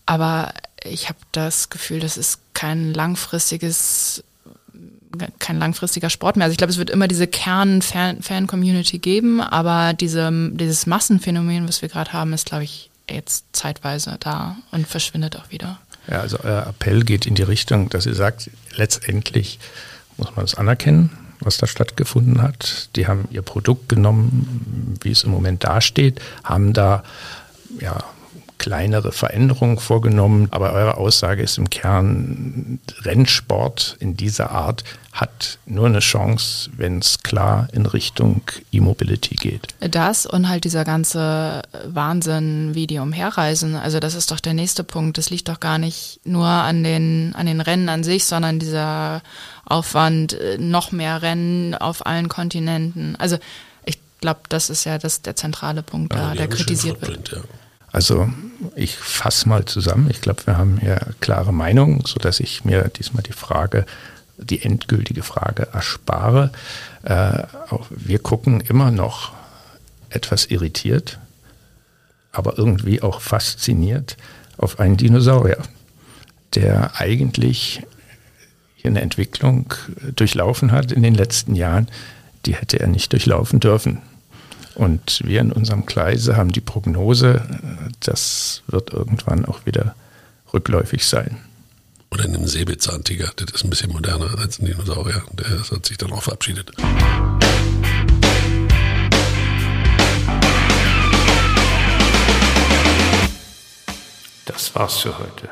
Aber 0.08 0.54
ich 0.84 1.10
habe 1.10 1.20
das 1.32 1.70
Gefühl, 1.70 2.00
das 2.00 2.18
ist 2.18 2.40
kein 2.56 2.94
langfristiges 2.94 4.24
kein 5.40 5.58
langfristiger 5.58 6.10
Sport 6.10 6.36
mehr. 6.36 6.46
Also 6.46 6.52
ich 6.52 6.58
glaube, 6.58 6.72
es 6.72 6.78
wird 6.78 6.90
immer 6.90 7.08
diese 7.08 7.28
Kern-Fan-Community 7.28 9.00
geben, 9.00 9.42
aber 9.42 9.94
diese, 9.94 10.30
dieses 10.52 10.86
Massenphänomen, 10.86 11.68
was 11.68 11.82
wir 11.82 11.90
gerade 11.90 12.14
haben, 12.14 12.34
ist, 12.34 12.46
glaube 12.46 12.66
ich, 12.66 12.90
jetzt 13.10 13.46
zeitweise 13.54 14.18
da 14.20 14.58
und 14.72 14.88
verschwindet 14.88 15.38
auch 15.38 15.50
wieder. 15.50 15.80
Ja, 16.10 16.20
also 16.20 16.40
euer 16.44 16.68
Appell 16.68 17.04
geht 17.04 17.26
in 17.26 17.36
die 17.36 17.44
Richtung, 17.44 17.90
dass 17.90 18.06
ihr 18.06 18.16
sagt, 18.16 18.50
letztendlich 18.76 19.60
muss 20.18 20.36
man 20.36 20.46
es 20.46 20.56
anerkennen, 20.56 21.12
was 21.40 21.58
da 21.58 21.68
stattgefunden 21.68 22.42
hat. 22.42 22.90
Die 22.96 23.08
haben 23.08 23.28
ihr 23.32 23.42
Produkt 23.42 23.90
genommen, 23.90 24.98
wie 25.02 25.12
es 25.12 25.24
im 25.24 25.32
Moment 25.32 25.64
dasteht, 25.64 26.22
haben 26.44 26.74
da 26.74 27.04
ja 27.80 28.04
kleinere 28.58 29.12
Veränderungen 29.12 29.78
vorgenommen. 29.78 30.48
Aber 30.52 30.74
eure 30.74 30.98
Aussage 30.98 31.44
ist 31.44 31.58
im 31.58 31.70
Kern, 31.70 32.80
Rennsport 33.02 33.98
in 34.00 34.18
dieser 34.18 34.52
Art 34.52 34.84
hat 35.12 35.58
nur 35.66 35.88
eine 35.88 36.00
Chance, 36.00 36.70
wenn 36.78 37.00
es 37.00 37.24
klar 37.24 37.68
in 37.72 37.86
Richtung 37.88 38.42
E-Mobility 38.72 39.36
geht. 39.36 39.68
Das 39.80 40.26
und 40.28 40.48
halt 40.48 40.64
dieser 40.64 40.86
ganze 40.86 41.64
Wahnsinn, 41.88 42.76
wie 42.76 42.86
die 42.86 43.00
umherreisen. 43.00 43.76
Also 43.76 44.00
das 44.00 44.14
ist 44.14 44.30
doch 44.30 44.40
der 44.40 44.54
nächste 44.54 44.84
Punkt. 44.84 45.18
Das 45.18 45.30
liegt 45.30 45.50
doch 45.50 45.60
gar 45.60 45.80
nicht 45.80 46.20
nur 46.24 46.46
an 46.46 46.84
den, 46.84 47.34
an 47.36 47.48
den 47.48 47.62
Rennen 47.62 47.90
an 47.90 48.04
sich, 48.04 48.26
sondern 48.26 48.60
dieser 48.60 49.22
Aufwand, 49.66 50.34
äh, 50.34 50.58
noch 50.60 50.92
mehr 50.92 51.22
Rennen 51.22 51.74
auf 51.74 52.06
allen 52.06 52.30
Kontinenten. 52.30 53.16
Also 53.18 53.38
ich 53.86 54.00
glaube, 54.22 54.42
das 54.50 54.70
ist 54.70 54.84
ja 54.84 54.98
das, 54.98 55.24
der 55.24 55.36
zentrale 55.36 55.84
Punkt, 55.84 56.14
ja, 56.14 56.30
da, 56.30 56.36
der 56.36 56.48
kritisiert 56.48 57.02
wird. 57.02 57.32
Ja. 57.32 57.42
Also 57.98 58.30
ich 58.76 58.96
fasse 58.96 59.50
mal 59.50 59.66
zusammen. 59.66 60.08
Ich 60.12 60.22
glaube, 60.22 60.46
wir 60.46 60.56
haben 60.56 60.78
hier 60.78 61.00
klare 61.20 61.52
Meinungen, 61.52 62.04
sodass 62.06 62.40
ich 62.40 62.64
mir 62.64 62.90
diesmal 62.90 63.24
die 63.24 63.34
Frage, 63.34 63.88
die 64.38 64.62
endgültige 64.62 65.24
Frage 65.24 65.70
erspare. 65.74 66.52
Äh, 67.02 67.46
wir 67.90 68.20
gucken 68.20 68.62
immer 68.62 68.92
noch 68.92 69.32
etwas 70.12 70.46
irritiert, 70.46 71.18
aber 72.32 72.60
irgendwie 72.60 73.02
auch 73.02 73.20
fasziniert 73.20 74.16
auf 74.58 74.80
einen 74.80 74.98
Dinosaurier, 74.98 75.58
der 76.54 77.02
eigentlich 77.02 77.82
eine 78.84 79.02
Entwicklung 79.02 79.74
durchlaufen 80.16 80.72
hat 80.72 80.92
in 80.92 81.02
den 81.02 81.16
letzten 81.16 81.56
Jahren, 81.56 81.88
die 82.46 82.54
hätte 82.54 82.80
er 82.80 82.90
nicht 82.90 83.12
durchlaufen 83.12 83.60
dürfen. 83.60 84.04
Und 84.78 85.24
wir 85.26 85.42
in 85.42 85.52
unserem 85.52 85.88
Kreise 85.88 86.38
haben 86.38 86.52
die 86.52 86.62
Prognose, 86.62 87.42
das 88.00 88.62
wird 88.68 88.94
irgendwann 88.94 89.46
auch 89.46 89.66
wieder 89.66 89.96
rückläufig 90.54 91.04
sein. 91.08 91.38
Oder 92.12 92.26
in 92.26 92.36
einem 92.36 92.46
Säbelzahntiger, 92.46 93.32
das 93.38 93.56
ist 93.56 93.64
ein 93.64 93.72
bisschen 93.72 93.92
moderner 93.92 94.38
als 94.38 94.60
ein 94.60 94.68
Dinosaurier. 94.68 95.24
Der 95.34 95.50
hat 95.72 95.84
sich 95.84 95.98
dann 95.98 96.12
auch 96.12 96.22
verabschiedet. 96.22 96.74
Das 104.46 104.76
war's 104.76 104.98
für 105.00 105.18
heute. 105.18 105.50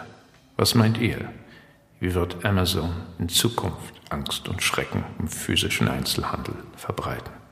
Was 0.56 0.76
meint 0.76 1.00
ihr? 1.00 1.18
Wie 2.00 2.14
wird 2.14 2.46
Amazon 2.46 2.92
in 3.18 3.30
Zukunft 3.30 3.96
Angst 4.10 4.48
und 4.48 4.62
Schrecken 4.62 5.04
im 5.18 5.28
physischen 5.28 5.88
Einzelhandel 5.88 6.54
verbreiten? 6.78 7.45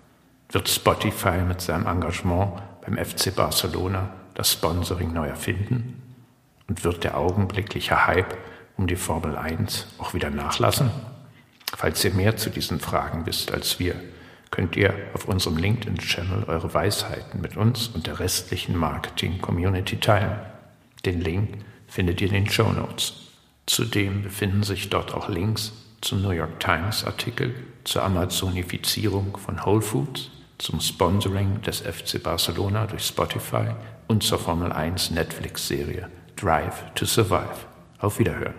Wird 0.53 0.69
Spotify 0.69 1.39
mit 1.39 1.61
seinem 1.61 1.87
Engagement 1.87 2.61
beim 2.85 3.03
FC 3.03 3.35
Barcelona 3.35 4.13
das 4.35 4.51
Sponsoring 4.51 5.11
neu 5.11 5.25
erfinden? 5.25 5.99
Und 6.67 6.83
wird 6.83 7.03
der 7.03 7.17
augenblickliche 7.17 8.05
Hype 8.05 8.37
um 8.77 8.85
die 8.85 8.95
Formel 8.95 9.35
1 9.35 9.87
auch 9.97 10.13
wieder 10.13 10.29
nachlassen? 10.29 10.91
Falls 11.75 12.05
ihr 12.05 12.13
mehr 12.13 12.37
zu 12.37 12.51
diesen 12.51 12.79
Fragen 12.79 13.25
wisst 13.25 13.51
als 13.51 13.79
wir, 13.79 13.95
könnt 14.51 14.75
ihr 14.75 14.93
auf 15.15 15.27
unserem 15.27 15.57
LinkedIn-Channel 15.57 16.43
eure 16.43 16.71
Weisheiten 16.71 17.41
mit 17.41 17.57
uns 17.57 17.87
und 17.87 18.05
der 18.05 18.19
restlichen 18.19 18.77
Marketing-Community 18.77 19.99
teilen. 19.99 20.39
Den 21.03 21.19
Link 21.19 21.65
findet 21.87 22.21
ihr 22.21 22.27
in 22.27 22.45
den 22.45 22.49
Show 22.49 22.71
Notes. 22.71 23.31
Zudem 23.65 24.21
befinden 24.21 24.61
sich 24.61 24.91
dort 24.91 25.15
auch 25.15 25.29
Links 25.29 25.73
zum 26.01 26.21
New 26.21 26.29
York 26.29 26.59
Times 26.59 27.05
Artikel 27.05 27.55
zur 27.85 28.03
Amazonifizierung 28.03 29.35
von 29.37 29.65
Whole 29.65 29.81
Foods 29.81 30.29
zum 30.63 30.79
Sponsoring 30.79 31.61
des 31.61 31.81
FC 31.81 32.23
Barcelona 32.23 32.87
durch 32.87 33.05
Spotify 33.05 33.67
und 34.07 34.23
zur 34.23 34.39
Formel 34.39 34.71
1 34.71 35.11
Netflix-Serie 35.11 36.09
Drive 36.37 36.85
to 36.95 37.05
Survive. 37.05 37.67
Auf 37.99 38.17
Wiederhören. 38.17 38.53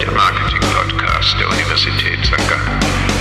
Der 0.00 0.10
Marketing-Podcast 0.12 1.36
der 1.38 1.48
Universität 1.48 2.24
St. 2.24 2.48
Gallen. 2.48 3.11